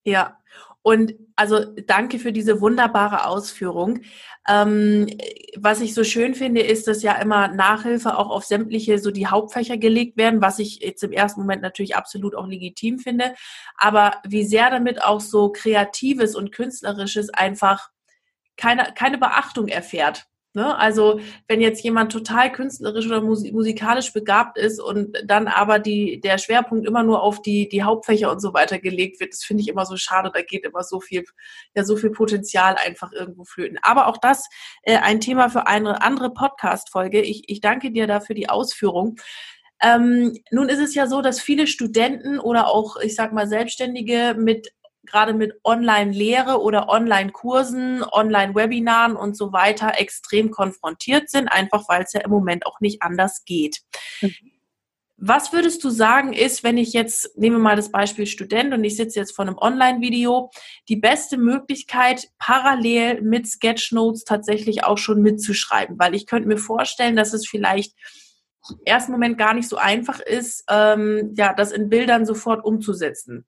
Ja, 0.04 0.38
und 0.86 1.14
also 1.34 1.64
danke 1.64 2.20
für 2.20 2.30
diese 2.30 2.60
wunderbare 2.60 3.26
Ausführung. 3.26 4.02
Ähm, 4.46 5.08
was 5.56 5.80
ich 5.80 5.94
so 5.94 6.04
schön 6.04 6.36
finde, 6.36 6.60
ist, 6.60 6.86
dass 6.86 7.02
ja 7.02 7.20
immer 7.20 7.48
Nachhilfe 7.48 8.16
auch 8.16 8.30
auf 8.30 8.44
sämtliche 8.44 9.00
so 9.00 9.10
die 9.10 9.26
Hauptfächer 9.26 9.78
gelegt 9.78 10.16
werden, 10.16 10.40
was 10.42 10.60
ich 10.60 10.78
jetzt 10.78 11.02
im 11.02 11.10
ersten 11.10 11.40
Moment 11.40 11.60
natürlich 11.60 11.96
absolut 11.96 12.36
auch 12.36 12.46
legitim 12.46 13.00
finde. 13.00 13.34
Aber 13.76 14.18
wie 14.24 14.44
sehr 14.44 14.70
damit 14.70 15.02
auch 15.02 15.20
so 15.20 15.50
Kreatives 15.50 16.36
und 16.36 16.52
Künstlerisches 16.52 17.30
einfach 17.30 17.90
keine, 18.56 18.92
keine 18.94 19.18
Beachtung 19.18 19.66
erfährt. 19.66 20.26
Ne? 20.56 20.74
Also 20.78 21.20
wenn 21.48 21.60
jetzt 21.60 21.84
jemand 21.84 22.10
total 22.10 22.50
künstlerisch 22.50 23.04
oder 23.06 23.20
musikalisch 23.20 24.14
begabt 24.14 24.56
ist 24.56 24.80
und 24.80 25.14
dann 25.26 25.48
aber 25.48 25.78
die, 25.78 26.18
der 26.18 26.38
Schwerpunkt 26.38 26.86
immer 26.86 27.02
nur 27.02 27.22
auf 27.22 27.42
die, 27.42 27.68
die 27.68 27.82
Hauptfächer 27.82 28.32
und 28.32 28.40
so 28.40 28.54
weiter 28.54 28.78
gelegt 28.78 29.20
wird, 29.20 29.34
das 29.34 29.44
finde 29.44 29.62
ich 29.62 29.68
immer 29.68 29.84
so 29.84 29.98
schade. 29.98 30.30
Da 30.32 30.40
geht 30.40 30.64
immer 30.64 30.82
so 30.82 30.98
viel, 30.98 31.24
ja, 31.74 31.84
so 31.84 31.98
viel 31.98 32.08
Potenzial 32.08 32.76
einfach 32.82 33.12
irgendwo 33.12 33.44
flöten. 33.44 33.78
Aber 33.82 34.06
auch 34.06 34.16
das 34.16 34.48
äh, 34.80 34.96
ein 34.96 35.20
Thema 35.20 35.50
für 35.50 35.66
eine 35.66 36.00
andere 36.00 36.32
Podcast-Folge. 36.32 37.20
Ich, 37.20 37.42
ich 37.48 37.60
danke 37.60 37.90
dir 37.90 38.06
dafür 38.06 38.34
die 38.34 38.48
Ausführung. 38.48 39.16
Ähm, 39.82 40.38
nun 40.50 40.70
ist 40.70 40.78
es 40.78 40.94
ja 40.94 41.06
so, 41.06 41.20
dass 41.20 41.38
viele 41.38 41.66
Studenten 41.66 42.38
oder 42.38 42.68
auch, 42.68 42.96
ich 42.96 43.14
sag 43.14 43.34
mal, 43.34 43.46
Selbstständige 43.46 44.34
mit 44.38 44.68
gerade 45.06 45.34
mit 45.34 45.54
Online-Lehre 45.64 46.60
oder 46.60 46.88
Online-Kursen, 46.88 48.04
Online-Webinaren 48.04 49.16
und 49.16 49.36
so 49.36 49.52
weiter 49.52 49.94
extrem 49.98 50.50
konfrontiert 50.50 51.30
sind, 51.30 51.48
einfach 51.48 51.88
weil 51.88 52.02
es 52.02 52.12
ja 52.12 52.20
im 52.20 52.30
Moment 52.30 52.66
auch 52.66 52.80
nicht 52.80 53.02
anders 53.02 53.44
geht. 53.44 53.80
Mhm. 54.20 54.34
Was 55.18 55.54
würdest 55.54 55.82
du 55.82 55.88
sagen 55.88 56.34
ist, 56.34 56.62
wenn 56.62 56.76
ich 56.76 56.92
jetzt, 56.92 57.38
nehme 57.38 57.58
mal 57.58 57.74
das 57.74 57.90
Beispiel 57.90 58.26
Student 58.26 58.74
und 58.74 58.84
ich 58.84 58.96
sitze 58.96 59.18
jetzt 59.18 59.34
vor 59.34 59.46
einem 59.46 59.56
Online-Video, 59.56 60.50
die 60.90 60.96
beste 60.96 61.38
Möglichkeit, 61.38 62.28
parallel 62.38 63.22
mit 63.22 63.46
Sketchnotes 63.46 64.24
tatsächlich 64.24 64.84
auch 64.84 64.98
schon 64.98 65.22
mitzuschreiben? 65.22 65.98
Weil 65.98 66.14
ich 66.14 66.26
könnte 66.26 66.48
mir 66.48 66.58
vorstellen, 66.58 67.16
dass 67.16 67.32
es 67.32 67.48
vielleicht 67.48 67.94
im 68.68 68.78
ersten 68.84 69.12
Moment 69.12 69.38
gar 69.38 69.54
nicht 69.54 69.70
so 69.70 69.76
einfach 69.76 70.20
ist, 70.20 70.64
ähm, 70.68 71.32
ja, 71.34 71.54
das 71.54 71.72
in 71.72 71.88
Bildern 71.88 72.26
sofort 72.26 72.62
umzusetzen. 72.62 73.46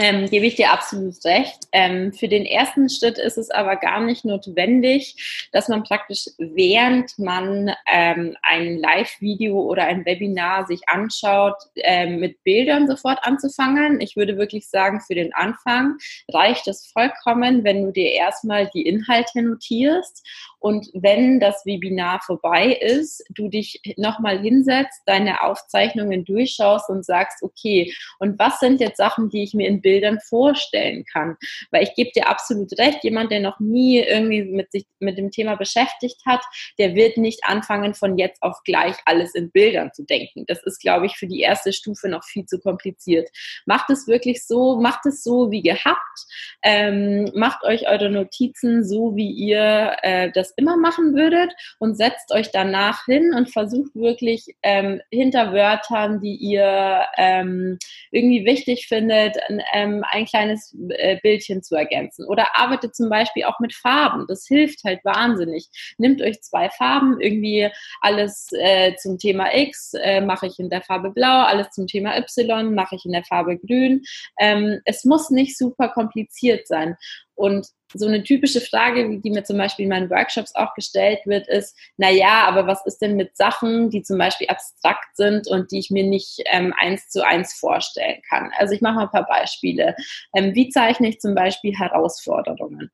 Ähm, 0.00 0.30
gebe 0.30 0.46
ich 0.46 0.54
dir 0.54 0.70
absolut 0.70 1.16
recht. 1.24 1.58
Ähm, 1.72 2.12
für 2.12 2.28
den 2.28 2.46
ersten 2.46 2.88
Schritt 2.88 3.18
ist 3.18 3.36
es 3.36 3.50
aber 3.50 3.74
gar 3.74 4.00
nicht 4.00 4.24
notwendig, 4.24 5.48
dass 5.50 5.66
man 5.66 5.82
praktisch 5.82 6.26
während 6.38 7.18
man 7.18 7.74
ähm, 7.90 8.36
ein 8.42 8.78
Live-Video 8.78 9.60
oder 9.60 9.86
ein 9.86 10.04
Webinar 10.04 10.68
sich 10.68 10.88
anschaut, 10.88 11.56
ähm, 11.74 12.20
mit 12.20 12.44
Bildern 12.44 12.86
sofort 12.86 13.18
anzufangen. 13.22 14.00
Ich 14.00 14.14
würde 14.14 14.38
wirklich 14.38 14.68
sagen, 14.68 15.00
für 15.00 15.16
den 15.16 15.34
Anfang 15.34 15.96
reicht 16.28 16.68
es 16.68 16.86
vollkommen, 16.86 17.64
wenn 17.64 17.82
du 17.82 17.90
dir 17.90 18.12
erstmal 18.12 18.70
die 18.72 18.82
Inhalte 18.82 19.42
notierst 19.42 20.24
und 20.60 20.90
wenn 20.92 21.38
das 21.38 21.64
Webinar 21.66 22.20
vorbei 22.20 22.72
ist, 22.72 23.24
du 23.30 23.48
dich 23.48 23.80
nochmal 23.96 24.40
hinsetzt, 24.40 25.02
deine 25.06 25.42
Aufzeichnungen 25.42 26.24
durchschaust 26.24 26.88
und 26.88 27.04
sagst, 27.04 27.42
okay, 27.42 27.92
und 28.18 28.38
was 28.38 28.58
sind 28.58 28.80
jetzt 28.80 28.96
Sachen, 28.96 29.28
die 29.30 29.44
ich 29.44 29.54
mir 29.54 29.68
in 29.68 29.82
Bildern 29.88 30.20
vorstellen 30.20 31.06
kann. 31.10 31.36
Weil 31.70 31.82
ich 31.82 31.94
gebe 31.94 32.10
dir 32.14 32.28
absolut 32.28 32.78
recht, 32.78 33.02
jemand, 33.04 33.32
der 33.32 33.40
noch 33.40 33.58
nie 33.58 34.00
irgendwie 34.00 34.42
mit 34.42 34.70
sich 34.70 34.84
mit 34.98 35.16
dem 35.16 35.30
Thema 35.30 35.56
beschäftigt 35.56 36.20
hat, 36.26 36.42
der 36.78 36.94
wird 36.94 37.16
nicht 37.16 37.40
anfangen, 37.44 37.94
von 37.94 38.18
jetzt 38.18 38.42
auf 38.42 38.58
gleich 38.64 38.96
alles 39.06 39.34
in 39.34 39.50
Bildern 39.50 39.90
zu 39.94 40.04
denken. 40.04 40.44
Das 40.46 40.62
ist, 40.64 40.80
glaube 40.80 41.06
ich, 41.06 41.16
für 41.16 41.26
die 41.26 41.40
erste 41.40 41.72
Stufe 41.72 42.10
noch 42.10 42.22
viel 42.24 42.44
zu 42.44 42.58
kompliziert. 42.58 43.30
Macht 43.64 43.88
es 43.88 44.06
wirklich 44.06 44.46
so, 44.46 44.78
macht 44.78 45.06
es 45.06 45.22
so 45.22 45.50
wie 45.50 45.62
gehabt, 45.62 46.18
ähm, 46.62 47.30
macht 47.34 47.64
euch 47.64 47.88
eure 47.88 48.10
Notizen 48.10 48.84
so, 48.84 49.16
wie 49.16 49.30
ihr 49.30 49.96
äh, 50.02 50.30
das 50.32 50.52
immer 50.56 50.76
machen 50.76 51.14
würdet 51.14 51.52
und 51.78 51.96
setzt 51.96 52.30
euch 52.32 52.50
danach 52.50 53.06
hin 53.06 53.32
und 53.34 53.50
versucht 53.50 53.94
wirklich 53.94 54.44
ähm, 54.62 55.00
hinter 55.10 55.54
Wörtern, 55.54 56.20
die 56.20 56.36
ihr 56.36 57.06
ähm, 57.16 57.78
irgendwie 58.10 58.44
wichtig 58.44 58.86
findet, 58.88 59.36
ähm, 59.78 60.04
ein 60.08 60.26
kleines 60.26 60.74
äh, 60.90 61.18
Bildchen 61.22 61.62
zu 61.62 61.76
ergänzen. 61.76 62.26
Oder 62.26 62.46
arbeitet 62.54 62.94
zum 62.96 63.08
Beispiel 63.08 63.44
auch 63.44 63.58
mit 63.60 63.74
Farben. 63.74 64.26
Das 64.28 64.46
hilft 64.46 64.84
halt 64.84 65.04
wahnsinnig. 65.04 65.68
Nehmt 65.98 66.20
euch 66.22 66.40
zwei 66.42 66.68
Farben, 66.70 67.20
irgendwie 67.20 67.68
alles 68.00 68.48
äh, 68.52 68.94
zum 68.96 69.18
Thema 69.18 69.54
X 69.54 69.92
äh, 69.94 70.20
mache 70.20 70.46
ich 70.46 70.58
in 70.58 70.70
der 70.70 70.82
Farbe 70.82 71.10
Blau, 71.10 71.42
alles 71.42 71.70
zum 71.70 71.86
Thema 71.86 72.16
Y 72.18 72.74
mache 72.74 72.96
ich 72.96 73.04
in 73.04 73.12
der 73.12 73.24
Farbe 73.24 73.58
Grün. 73.58 74.02
Ähm, 74.38 74.80
es 74.84 75.04
muss 75.04 75.30
nicht 75.30 75.56
super 75.56 75.88
kompliziert 75.88 76.66
sein. 76.66 76.96
Und 77.38 77.68
so 77.94 78.08
eine 78.08 78.24
typische 78.24 78.60
Frage, 78.60 79.20
die 79.20 79.30
mir 79.30 79.44
zum 79.44 79.58
Beispiel 79.58 79.84
in 79.84 79.90
meinen 79.90 80.10
Workshops 80.10 80.56
auch 80.56 80.74
gestellt 80.74 81.20
wird, 81.24 81.46
ist, 81.46 81.76
na 81.96 82.10
ja, 82.10 82.44
aber 82.48 82.66
was 82.66 82.84
ist 82.84 82.98
denn 82.98 83.14
mit 83.14 83.36
Sachen, 83.36 83.90
die 83.90 84.02
zum 84.02 84.18
Beispiel 84.18 84.48
abstrakt 84.48 85.16
sind 85.16 85.46
und 85.46 85.70
die 85.70 85.78
ich 85.78 85.92
mir 85.92 86.02
nicht 86.02 86.42
ähm, 86.46 86.74
eins 86.80 87.08
zu 87.08 87.24
eins 87.24 87.54
vorstellen 87.54 88.20
kann? 88.28 88.50
Also 88.58 88.74
ich 88.74 88.80
mache 88.80 88.96
mal 88.96 89.02
ein 89.02 89.10
paar 89.10 89.26
Beispiele. 89.26 89.94
Ähm, 90.34 90.52
wie 90.56 90.68
zeichne 90.68 91.10
ich 91.10 91.20
zum 91.20 91.36
Beispiel 91.36 91.72
Herausforderungen? 91.78 92.90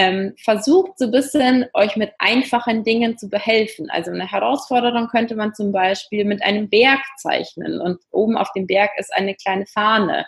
Ähm, 0.00 0.34
versucht 0.38 0.96
so 0.96 1.06
ein 1.06 1.10
bisschen 1.10 1.66
euch 1.74 1.96
mit 1.96 2.12
einfachen 2.20 2.84
Dingen 2.84 3.18
zu 3.18 3.28
behelfen. 3.28 3.90
Also 3.90 4.12
eine 4.12 4.30
Herausforderung 4.30 5.08
könnte 5.08 5.34
man 5.34 5.54
zum 5.54 5.72
Beispiel 5.72 6.24
mit 6.24 6.40
einem 6.44 6.68
Berg 6.68 7.00
zeichnen 7.16 7.80
und 7.80 7.98
oben 8.12 8.36
auf 8.36 8.52
dem 8.52 8.68
Berg 8.68 8.92
ist 8.96 9.12
eine 9.12 9.34
kleine 9.34 9.66
Fahne. 9.66 10.24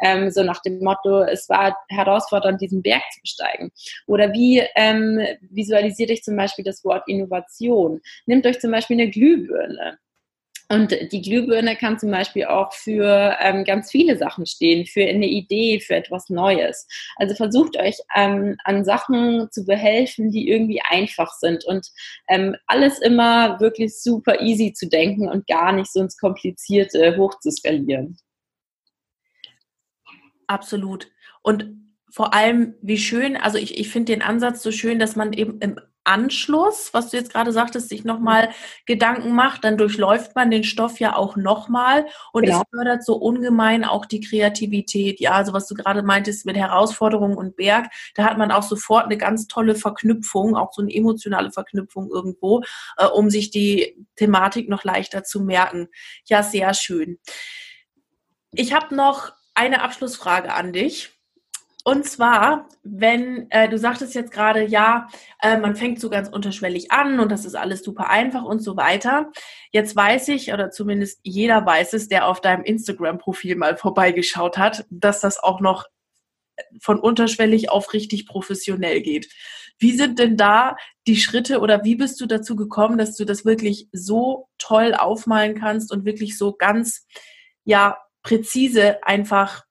Ähm, 0.00 0.30
so 0.30 0.42
nach 0.42 0.62
dem 0.62 0.78
Motto, 0.82 1.20
es 1.24 1.50
war 1.50 1.76
herausfordernd, 1.90 2.62
diesen 2.62 2.80
Berg 2.80 3.02
zu 3.12 3.20
besteigen. 3.20 3.70
Oder 4.06 4.32
wie 4.32 4.62
ähm, 4.74 5.20
visualisiere 5.50 6.14
ich 6.14 6.22
zum 6.22 6.34
Beispiel 6.36 6.64
das 6.64 6.82
Wort 6.82 7.06
Innovation? 7.06 8.00
Nehmt 8.24 8.46
euch 8.46 8.58
zum 8.58 8.70
Beispiel 8.70 8.98
eine 8.98 9.10
Glühbirne. 9.10 9.98
Und 10.70 10.96
die 11.10 11.20
Glühbirne 11.20 11.74
kann 11.74 11.98
zum 11.98 12.12
Beispiel 12.12 12.44
auch 12.44 12.72
für 12.72 13.36
ähm, 13.40 13.64
ganz 13.64 13.90
viele 13.90 14.16
Sachen 14.16 14.46
stehen, 14.46 14.86
für 14.86 15.02
eine 15.02 15.26
Idee, 15.26 15.80
für 15.80 15.96
etwas 15.96 16.30
Neues. 16.30 16.86
Also 17.16 17.34
versucht 17.34 17.76
euch 17.76 17.96
ähm, 18.14 18.56
an 18.62 18.84
Sachen 18.84 19.48
zu 19.50 19.64
behelfen, 19.64 20.30
die 20.30 20.48
irgendwie 20.48 20.80
einfach 20.88 21.32
sind 21.32 21.64
und 21.64 21.88
ähm, 22.28 22.54
alles 22.68 23.00
immer 23.00 23.58
wirklich 23.58 24.00
super 24.00 24.40
easy 24.42 24.72
zu 24.72 24.88
denken 24.88 25.28
und 25.28 25.48
gar 25.48 25.72
nicht 25.72 25.92
so 25.92 26.00
ins 26.00 26.16
Komplizierte 26.16 27.16
hoch 27.16 27.40
zu 27.40 27.50
skalieren. 27.50 28.16
Absolut. 30.46 31.08
Und 31.42 31.80
vor 32.12 32.32
allem, 32.32 32.74
wie 32.80 32.98
schön, 32.98 33.36
also 33.36 33.58
ich, 33.58 33.76
ich 33.76 33.88
finde 33.88 34.12
den 34.12 34.22
Ansatz 34.22 34.62
so 34.62 34.70
schön, 34.70 35.00
dass 35.00 35.16
man 35.16 35.32
eben 35.32 35.58
im 35.60 35.80
Anschluss, 36.10 36.92
was 36.92 37.10
du 37.10 37.16
jetzt 37.16 37.32
gerade 37.32 37.52
sagtest, 37.52 37.88
sich 37.88 38.04
nochmal 38.04 38.50
Gedanken 38.84 39.32
macht, 39.32 39.62
dann 39.62 39.78
durchläuft 39.78 40.34
man 40.34 40.50
den 40.50 40.64
Stoff 40.64 40.98
ja 40.98 41.14
auch 41.14 41.36
nochmal 41.36 42.06
und 42.32 42.44
genau. 42.44 42.62
es 42.62 42.68
fördert 42.70 43.04
so 43.04 43.14
ungemein 43.14 43.84
auch 43.84 44.06
die 44.06 44.20
Kreativität. 44.20 45.20
Ja, 45.20 45.32
also 45.32 45.52
was 45.52 45.68
du 45.68 45.74
gerade 45.74 46.02
meintest 46.02 46.46
mit 46.46 46.56
Herausforderungen 46.56 47.36
und 47.36 47.54
Berg, 47.54 47.90
da 48.16 48.24
hat 48.24 48.38
man 48.38 48.50
auch 48.50 48.64
sofort 48.64 49.04
eine 49.04 49.16
ganz 49.16 49.46
tolle 49.46 49.76
Verknüpfung, 49.76 50.56
auch 50.56 50.72
so 50.72 50.82
eine 50.82 50.92
emotionale 50.92 51.52
Verknüpfung 51.52 52.10
irgendwo, 52.10 52.62
äh, 52.96 53.06
um 53.06 53.30
sich 53.30 53.50
die 53.50 54.04
Thematik 54.16 54.68
noch 54.68 54.82
leichter 54.82 55.22
zu 55.22 55.40
merken. 55.40 55.88
Ja, 56.24 56.42
sehr 56.42 56.74
schön. 56.74 57.18
Ich 58.52 58.72
habe 58.72 58.96
noch 58.96 59.32
eine 59.54 59.82
Abschlussfrage 59.82 60.52
an 60.52 60.72
dich. 60.72 61.19
Und 61.90 62.04
zwar, 62.04 62.68
wenn 62.84 63.50
äh, 63.50 63.68
du 63.68 63.76
sagtest 63.76 64.14
jetzt 64.14 64.30
gerade, 64.30 64.64
ja, 64.64 65.08
äh, 65.42 65.58
man 65.58 65.74
fängt 65.74 65.98
so 65.98 66.08
ganz 66.08 66.28
unterschwellig 66.28 66.92
an 66.92 67.18
und 67.18 67.32
das 67.32 67.44
ist 67.44 67.56
alles 67.56 67.82
super 67.82 68.08
einfach 68.08 68.44
und 68.44 68.60
so 68.60 68.76
weiter. 68.76 69.32
Jetzt 69.72 69.96
weiß 69.96 70.28
ich, 70.28 70.52
oder 70.52 70.70
zumindest 70.70 71.18
jeder 71.24 71.66
weiß 71.66 71.94
es, 71.94 72.06
der 72.06 72.28
auf 72.28 72.40
deinem 72.40 72.62
Instagram-Profil 72.62 73.56
mal 73.56 73.76
vorbeigeschaut 73.76 74.56
hat, 74.56 74.84
dass 74.88 75.18
das 75.18 75.42
auch 75.42 75.58
noch 75.58 75.86
von 76.80 77.00
unterschwellig 77.00 77.70
auf 77.70 77.92
richtig 77.92 78.24
professionell 78.24 79.00
geht. 79.00 79.28
Wie 79.80 79.96
sind 79.96 80.20
denn 80.20 80.36
da 80.36 80.76
die 81.08 81.16
Schritte 81.16 81.58
oder 81.58 81.82
wie 81.82 81.96
bist 81.96 82.20
du 82.20 82.26
dazu 82.26 82.54
gekommen, 82.54 82.98
dass 82.98 83.16
du 83.16 83.24
das 83.24 83.44
wirklich 83.44 83.88
so 83.90 84.48
toll 84.58 84.94
aufmalen 84.94 85.58
kannst 85.58 85.90
und 85.90 86.04
wirklich 86.04 86.38
so 86.38 86.52
ganz, 86.52 87.04
ja, 87.64 87.98
präzise 88.22 89.02
einfach 89.02 89.64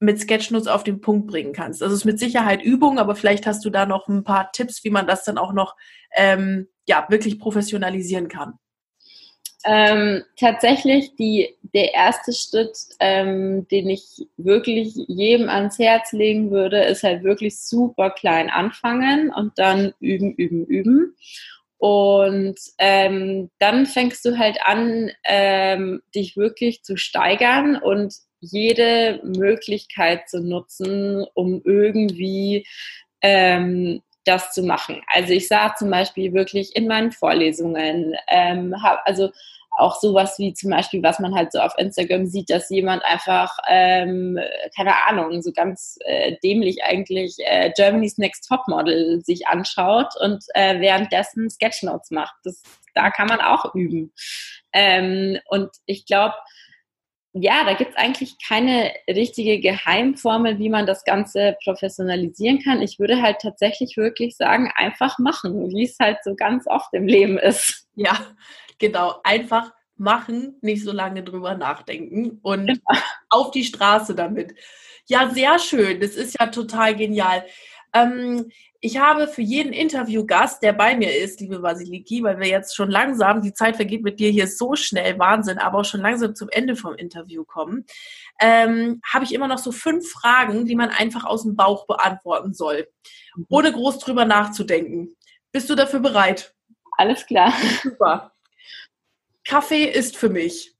mit 0.00 0.18
Sketchnotes 0.18 0.66
auf 0.66 0.82
den 0.82 1.00
Punkt 1.00 1.28
bringen 1.28 1.52
kannst. 1.52 1.82
Also 1.82 1.94
es 1.94 2.00
ist 2.00 2.06
mit 2.06 2.18
Sicherheit 2.18 2.62
Übung, 2.62 2.98
aber 2.98 3.14
vielleicht 3.14 3.46
hast 3.46 3.64
du 3.64 3.70
da 3.70 3.86
noch 3.86 4.08
ein 4.08 4.24
paar 4.24 4.50
Tipps, 4.50 4.82
wie 4.82 4.90
man 4.90 5.06
das 5.06 5.24
dann 5.24 5.38
auch 5.38 5.52
noch 5.52 5.76
ähm, 6.16 6.68
ja 6.86 7.06
wirklich 7.10 7.38
professionalisieren 7.38 8.28
kann. 8.28 8.54
Ähm, 9.62 10.22
tatsächlich 10.38 11.16
die, 11.16 11.54
der 11.74 11.92
erste 11.92 12.32
Schritt, 12.32 12.78
ähm, 12.98 13.68
den 13.68 13.90
ich 13.90 14.26
wirklich 14.38 14.94
jedem 15.06 15.50
ans 15.50 15.78
Herz 15.78 16.12
legen 16.12 16.50
würde, 16.50 16.82
ist 16.84 17.02
halt 17.02 17.22
wirklich 17.24 17.60
super 17.60 18.10
klein 18.10 18.48
anfangen 18.48 19.30
und 19.30 19.58
dann 19.58 19.92
üben, 20.00 20.32
üben, 20.32 20.64
üben. 20.64 21.14
Und 21.76 22.56
ähm, 22.78 23.50
dann 23.58 23.84
fängst 23.84 24.24
du 24.24 24.38
halt 24.38 24.58
an, 24.64 25.10
ähm, 25.24 26.00
dich 26.14 26.38
wirklich 26.38 26.82
zu 26.82 26.96
steigern 26.96 27.76
und 27.76 28.14
jede 28.40 29.20
Möglichkeit 29.24 30.28
zu 30.28 30.40
nutzen, 30.40 31.26
um 31.34 31.62
irgendwie 31.64 32.66
ähm, 33.22 34.02
das 34.24 34.52
zu 34.52 34.62
machen. 34.62 35.02
Also 35.06 35.32
ich 35.32 35.48
sah 35.48 35.74
zum 35.74 35.90
Beispiel 35.90 36.32
wirklich 36.32 36.76
in 36.76 36.86
meinen 36.86 37.12
Vorlesungen, 37.12 38.14
ähm, 38.28 38.74
hab, 38.82 39.00
also 39.04 39.30
auch 39.70 39.98
sowas 39.98 40.38
wie 40.38 40.52
zum 40.52 40.70
Beispiel, 40.70 41.02
was 41.02 41.18
man 41.20 41.34
halt 41.34 41.52
so 41.52 41.58
auf 41.60 41.72
Instagram 41.78 42.26
sieht, 42.26 42.50
dass 42.50 42.68
jemand 42.70 43.04
einfach, 43.04 43.56
ähm, 43.68 44.38
keine 44.76 45.06
Ahnung, 45.06 45.42
so 45.42 45.52
ganz 45.52 45.96
äh, 46.04 46.36
dämlich 46.42 46.84
eigentlich 46.84 47.36
äh, 47.38 47.72
Germany's 47.74 48.18
Next 48.18 48.46
Topmodel 48.48 49.22
sich 49.24 49.46
anschaut 49.46 50.12
und 50.20 50.44
äh, 50.54 50.80
währenddessen 50.80 51.48
Sketchnotes 51.48 52.10
macht. 52.10 52.34
Das, 52.44 52.62
da 52.94 53.10
kann 53.10 53.28
man 53.28 53.40
auch 53.40 53.74
üben. 53.74 54.12
Ähm, 54.72 55.38
und 55.48 55.70
ich 55.86 56.04
glaube, 56.04 56.34
ja, 57.32 57.64
da 57.64 57.74
gibt 57.74 57.90
es 57.90 57.96
eigentlich 57.96 58.36
keine 58.44 58.92
richtige 59.08 59.60
Geheimformel, 59.60 60.58
wie 60.58 60.68
man 60.68 60.86
das 60.86 61.04
Ganze 61.04 61.56
professionalisieren 61.62 62.60
kann. 62.60 62.82
Ich 62.82 62.98
würde 62.98 63.22
halt 63.22 63.38
tatsächlich 63.40 63.96
wirklich 63.96 64.36
sagen, 64.36 64.72
einfach 64.74 65.18
machen, 65.18 65.70
wie 65.70 65.84
es 65.84 65.96
halt 66.00 66.18
so 66.24 66.34
ganz 66.34 66.66
oft 66.66 66.92
im 66.92 67.06
Leben 67.06 67.38
ist. 67.38 67.86
Ja, 67.94 68.18
genau. 68.78 69.16
Einfach 69.22 69.72
machen, 69.96 70.56
nicht 70.62 70.82
so 70.82 70.90
lange 70.92 71.22
drüber 71.22 71.54
nachdenken 71.54 72.40
und 72.42 72.66
genau. 72.66 73.00
auf 73.28 73.50
die 73.50 73.64
Straße 73.64 74.14
damit. 74.14 74.54
Ja, 75.06 75.28
sehr 75.28 75.58
schön. 75.58 76.00
Das 76.00 76.16
ist 76.16 76.36
ja 76.40 76.46
total 76.46 76.96
genial. 76.96 77.44
Ähm, 77.92 78.50
ich 78.82 78.98
habe 78.98 79.28
für 79.28 79.42
jeden 79.42 79.74
Interviewgast, 79.74 80.62
der 80.62 80.72
bei 80.72 80.96
mir 80.96 81.14
ist, 81.14 81.40
liebe 81.40 81.58
Basiliki, 81.58 82.22
weil 82.22 82.38
wir 82.38 82.48
jetzt 82.48 82.74
schon 82.74 82.90
langsam, 82.90 83.42
die 83.42 83.52
Zeit 83.52 83.76
vergeht 83.76 84.02
mit 84.02 84.18
dir 84.18 84.30
hier 84.30 84.46
so 84.46 84.74
schnell, 84.74 85.18
Wahnsinn, 85.18 85.58
aber 85.58 85.80
auch 85.80 85.84
schon 85.84 86.00
langsam 86.00 86.34
zum 86.34 86.48
Ende 86.48 86.76
vom 86.76 86.94
Interview 86.94 87.44
kommen, 87.44 87.84
ähm, 88.40 89.02
habe 89.04 89.26
ich 89.26 89.34
immer 89.34 89.48
noch 89.48 89.58
so 89.58 89.70
fünf 89.70 90.10
Fragen, 90.10 90.64
die 90.64 90.76
man 90.76 90.88
einfach 90.88 91.24
aus 91.24 91.42
dem 91.42 91.56
Bauch 91.56 91.86
beantworten 91.86 92.54
soll, 92.54 92.88
mhm. 93.36 93.46
ohne 93.50 93.70
groß 93.70 93.98
drüber 93.98 94.24
nachzudenken. 94.24 95.14
Bist 95.52 95.68
du 95.68 95.74
dafür 95.74 96.00
bereit? 96.00 96.54
Alles 96.96 97.26
klar. 97.26 97.52
Super. 97.82 98.32
Kaffee 99.44 99.84
ist 99.84 100.16
für 100.16 100.30
mich. 100.30 100.74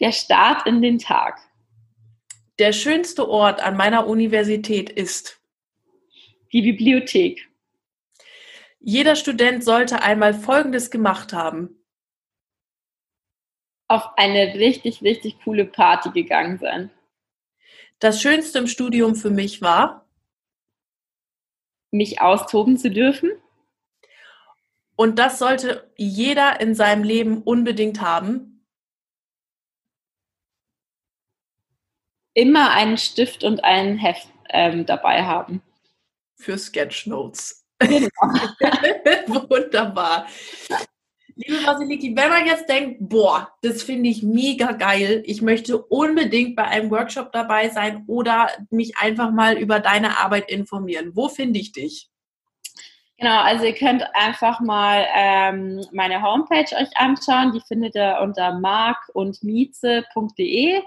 Der 0.00 0.10
Start 0.10 0.66
in 0.66 0.82
den 0.82 0.98
Tag. 0.98 1.38
Der 2.58 2.72
schönste 2.72 3.28
Ort 3.28 3.62
an 3.62 3.76
meiner 3.76 4.08
Universität 4.08 4.90
ist 4.90 5.40
die 6.54 6.62
Bibliothek. 6.62 7.50
Jeder 8.78 9.16
Student 9.16 9.62
sollte 9.64 10.02
einmal 10.02 10.32
Folgendes 10.32 10.90
gemacht 10.90 11.32
haben. 11.32 11.76
Auf 13.88 14.16
eine 14.16 14.54
richtig, 14.54 15.02
richtig 15.02 15.40
coole 15.44 15.66
Party 15.66 16.10
gegangen 16.10 16.58
sein. 16.58 16.90
Das 17.98 18.22
Schönste 18.22 18.58
im 18.58 18.66
Studium 18.66 19.14
für 19.14 19.30
mich 19.30 19.60
war, 19.60 20.08
mich 21.90 22.22
austoben 22.22 22.78
zu 22.78 22.90
dürfen. 22.90 23.30
Und 24.96 25.18
das 25.18 25.38
sollte 25.38 25.92
jeder 25.96 26.60
in 26.60 26.74
seinem 26.74 27.02
Leben 27.02 27.42
unbedingt 27.42 28.00
haben. 28.00 28.54
immer 32.34 32.72
einen 32.72 32.98
Stift 32.98 33.44
und 33.44 33.64
ein 33.64 33.96
Heft 33.96 34.28
ähm, 34.50 34.84
dabei 34.84 35.24
haben. 35.24 35.62
Für 36.44 36.58
Sketchnotes. 36.58 37.62
Genau. 37.80 38.08
Wunderbar. 39.50 40.26
Liebe 41.34 41.66
Vasiliki, 41.66 42.14
wenn 42.16 42.28
man 42.30 42.46
jetzt 42.46 42.68
denkt, 42.68 42.98
boah, 43.00 43.50
das 43.62 43.82
finde 43.82 44.08
ich 44.08 44.22
mega 44.22 44.72
geil, 44.72 45.22
ich 45.26 45.42
möchte 45.42 45.82
unbedingt 45.82 46.54
bei 46.54 46.64
einem 46.64 46.90
Workshop 46.92 47.32
dabei 47.32 47.68
sein 47.70 48.04
oder 48.06 48.48
mich 48.70 48.96
einfach 48.96 49.32
mal 49.32 49.58
über 49.58 49.80
deine 49.80 50.18
Arbeit 50.18 50.48
informieren, 50.48 51.10
wo 51.14 51.28
finde 51.28 51.58
ich 51.58 51.72
dich? 51.72 52.08
Genau, 53.18 53.42
also 53.42 53.64
ihr 53.64 53.74
könnt 53.74 54.02
einfach 54.14 54.58
mal 54.58 55.06
ähm, 55.14 55.84
meine 55.92 56.20
Homepage 56.20 56.74
euch 56.74 56.88
anschauen. 56.96 57.52
Die 57.52 57.60
findet 57.60 57.94
ihr 57.94 58.18
unter 58.20 58.58
markundmieze.de. 58.58 60.82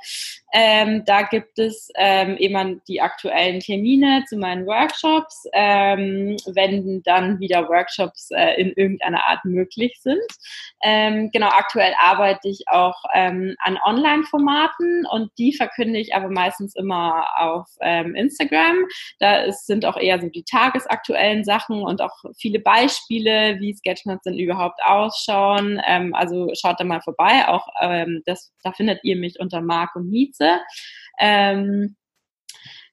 Ähm, 0.53 1.05
da 1.05 1.21
gibt 1.21 1.57
es 1.57 1.89
ähm, 1.95 2.35
eben 2.35 2.81
die 2.89 2.99
aktuellen 2.99 3.61
Termine 3.61 4.25
zu 4.27 4.35
meinen 4.37 4.65
Workshops, 4.65 5.45
ähm, 5.53 6.35
wenn 6.47 7.01
dann 7.03 7.39
wieder 7.39 7.69
Workshops 7.69 8.29
äh, 8.31 8.59
in 8.59 8.73
irgendeiner 8.73 9.25
Art 9.25 9.45
möglich 9.45 9.97
sind. 10.01 10.19
Ähm, 10.83 11.31
genau, 11.31 11.47
aktuell 11.47 11.93
arbeite 11.97 12.49
ich 12.49 12.67
auch 12.67 13.05
ähm, 13.13 13.55
an 13.59 13.79
Online-Formaten 13.85 15.05
und 15.05 15.31
die 15.37 15.53
verkünde 15.53 15.99
ich 15.99 16.13
aber 16.13 16.27
meistens 16.29 16.75
immer 16.75 17.25
auf 17.37 17.67
Instagram. 17.79 18.85
Da 19.19 19.43
ist, 19.43 19.67
sind 19.67 19.85
auch 19.85 19.97
eher 19.97 20.19
so 20.19 20.29
die 20.29 20.43
tagesaktuellen 20.43 21.43
Sachen 21.43 21.83
und 21.83 22.01
auch 22.01 22.16
viele 22.37 22.59
Beispiele, 22.59 23.57
wie 23.59 23.73
Sketchnotes 23.73 24.23
denn 24.23 24.39
überhaupt 24.39 24.79
ausschauen. 24.83 25.81
Ähm, 25.85 26.13
also 26.13 26.51
schaut 26.53 26.79
da 26.79 26.83
mal 26.83 27.01
vorbei. 27.01 27.47
Auch 27.47 27.67
ähm, 27.81 28.21
das, 28.25 28.53
da 28.63 28.71
findet 28.71 29.03
ihr 29.03 29.15
mich 29.15 29.39
unter 29.39 29.61
Mark 29.61 29.95
und 29.95 30.09
Mieze. 30.09 30.59
Ähm, 31.19 31.95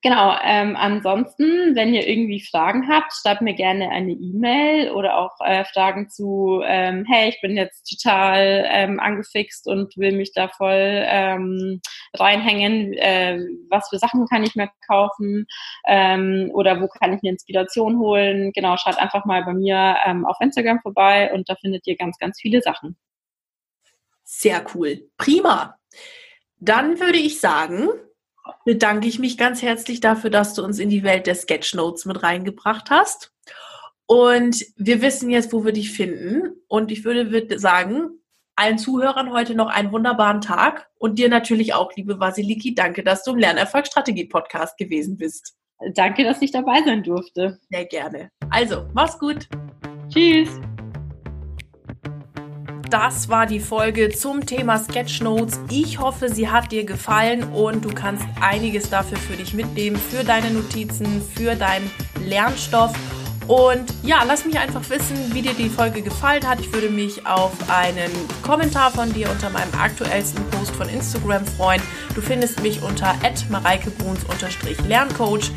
Genau, 0.05 0.37
ähm, 0.45 0.77
ansonsten, 0.77 1.75
wenn 1.75 1.95
ihr 1.95 2.07
irgendwie 2.07 2.45
Fragen 2.45 2.91
habt, 2.91 3.11
schreibt 3.15 3.41
mir 3.41 3.55
gerne 3.55 3.89
eine 3.89 4.13
E-Mail 4.13 4.91
oder 4.91 5.17
auch 5.17 5.35
äh, 5.41 5.65
Fragen 5.65 6.11
zu, 6.11 6.61
ähm, 6.63 7.07
hey, 7.09 7.31
ich 7.31 7.41
bin 7.41 7.57
jetzt 7.57 7.89
total 7.89 8.67
ähm, 8.69 9.01
angefixt 9.01 9.67
und 9.67 9.97
will 9.97 10.15
mich 10.15 10.35
da 10.35 10.49
voll 10.49 11.05
ähm, 11.07 11.81
reinhängen, 12.13 12.93
äh, 12.93 13.39
was 13.71 13.89
für 13.89 13.97
Sachen 13.97 14.27
kann 14.27 14.43
ich 14.43 14.55
mir 14.55 14.69
kaufen 14.87 15.47
ähm, 15.89 16.51
oder 16.53 16.83
wo 16.83 16.87
kann 16.87 17.15
ich 17.15 17.23
mir 17.23 17.31
Inspiration 17.31 17.99
holen. 17.99 18.53
Genau, 18.53 18.77
schaut 18.77 18.99
einfach 18.99 19.25
mal 19.25 19.43
bei 19.45 19.55
mir 19.55 19.97
ähm, 20.05 20.27
auf 20.27 20.37
Instagram 20.39 20.81
vorbei 20.81 21.33
und 21.33 21.49
da 21.49 21.55
findet 21.55 21.87
ihr 21.87 21.97
ganz, 21.97 22.19
ganz 22.19 22.39
viele 22.39 22.61
Sachen. 22.61 22.99
Sehr 24.23 24.67
cool. 24.75 25.09
Prima. 25.17 25.79
Dann 26.59 27.01
würde 27.01 27.17
ich 27.17 27.41
sagen, 27.41 27.89
bedanke 28.65 29.09
ich 29.09 29.19
mich 29.19 29.37
ganz 29.39 29.63
herzlich 29.63 30.01
dafür, 30.01 30.31
dass 30.31 30.55
du 30.55 30.63
uns 30.63 30.79
in 30.79 30.91
die 30.91 31.03
Welt 31.03 31.27
der 31.27 31.35
Sketchnotes 31.35 32.05
mit 32.05 32.23
reingebracht 32.23 32.91
hast. 32.91 33.33
Und 34.07 34.65
wir 34.77 35.01
wissen 35.01 35.31
jetzt, 35.31 35.53
wo 35.53 35.65
wir 35.65 35.73
dich 35.73 35.93
finden. 35.93 36.55
Und 36.69 36.91
ich 36.91 37.05
würde 37.05 37.59
sagen, 37.59 38.11
allen 38.57 38.79
Zuhörern 38.79 39.33
heute 39.33 39.55
noch 39.55 39.69
einen 39.69 39.93
wunderbaren 39.93 40.41
Tag 40.41 40.89
und 40.99 41.19
dir 41.19 41.29
natürlich 41.29 41.75
auch, 41.75 41.95
liebe 41.97 42.21
Vasiliki, 42.21 42.75
danke, 42.75 43.03
dass 43.03 43.25
du 43.25 43.33
im 43.33 43.39
Lernerfolgsstrategie-Podcast 43.39 44.77
gewesen 44.77 45.17
bist. 45.17 45.55
Danke, 45.95 46.25
dass 46.25 46.41
ich 46.41 46.53
dabei 46.53 46.83
sein 46.85 47.03
durfte. 47.03 47.59
Sehr 47.71 47.85
gerne. 47.87 48.31
Also, 48.51 48.87
mach's 48.95 49.19
gut. 49.19 49.49
Tschüss 50.09 50.61
das 52.95 53.29
war 53.29 53.47
die 53.47 53.59
Folge 53.59 54.11
zum 54.11 54.47
Thema 54.47 54.79
Sketchnotes. 54.79 55.59
Ich 55.69 55.99
hoffe, 55.99 56.33
sie 56.33 56.49
hat 56.49 56.71
dir 56.71 56.85
gefallen 56.85 57.43
und 57.53 57.85
du 57.85 57.89
kannst 57.89 58.25
einiges 58.41 58.89
dafür 58.89 59.19
für 59.19 59.37
dich 59.37 59.53
mitnehmen, 59.53 59.97
für 59.97 60.23
deine 60.23 60.53
Notizen, 60.53 61.21
für 61.35 61.57
deinen 61.57 61.91
Lernstoff. 62.25 62.93
Und 63.49 63.93
ja, 64.05 64.23
lass 64.25 64.45
mich 64.45 64.61
einfach 64.61 64.89
wissen, 64.91 65.35
wie 65.35 65.43
dir 65.43 65.55
die 65.55 65.69
Folge 65.69 66.03
gefallen 66.03 66.49
hat. 66.49 66.61
Ich 66.61 66.73
würde 66.73 66.89
mich 66.89 67.27
auf 67.27 67.51
einen 67.69 68.13
Kommentar 68.43 68.93
von 68.93 69.13
dir 69.13 69.29
unter 69.29 69.51
meinem 69.51 69.75
aktuellsten 69.77 70.49
Post 70.51 70.77
von 70.77 70.89
Instagram 70.89 71.45
freuen. 71.45 71.83
Du 72.15 72.21
findest 72.21 72.63
mich 72.63 72.81
unter 72.81 73.17
mareikebruns-lerncoach. 73.51 75.51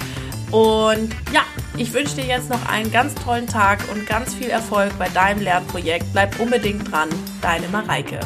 Und 0.51 1.13
ja, 1.33 1.41
ich 1.75 1.93
wünsche 1.93 2.15
dir 2.15 2.25
jetzt 2.25 2.49
noch 2.49 2.65
einen 2.69 2.91
ganz 2.91 3.13
tollen 3.15 3.47
Tag 3.47 3.79
und 3.91 4.07
ganz 4.07 4.33
viel 4.33 4.49
Erfolg 4.49 4.97
bei 4.97 5.09
deinem 5.09 5.41
Lernprojekt. 5.41 6.05
Bleib 6.13 6.39
unbedingt 6.39 6.91
dran, 6.91 7.09
deine 7.41 7.67
Mareike. 7.67 8.19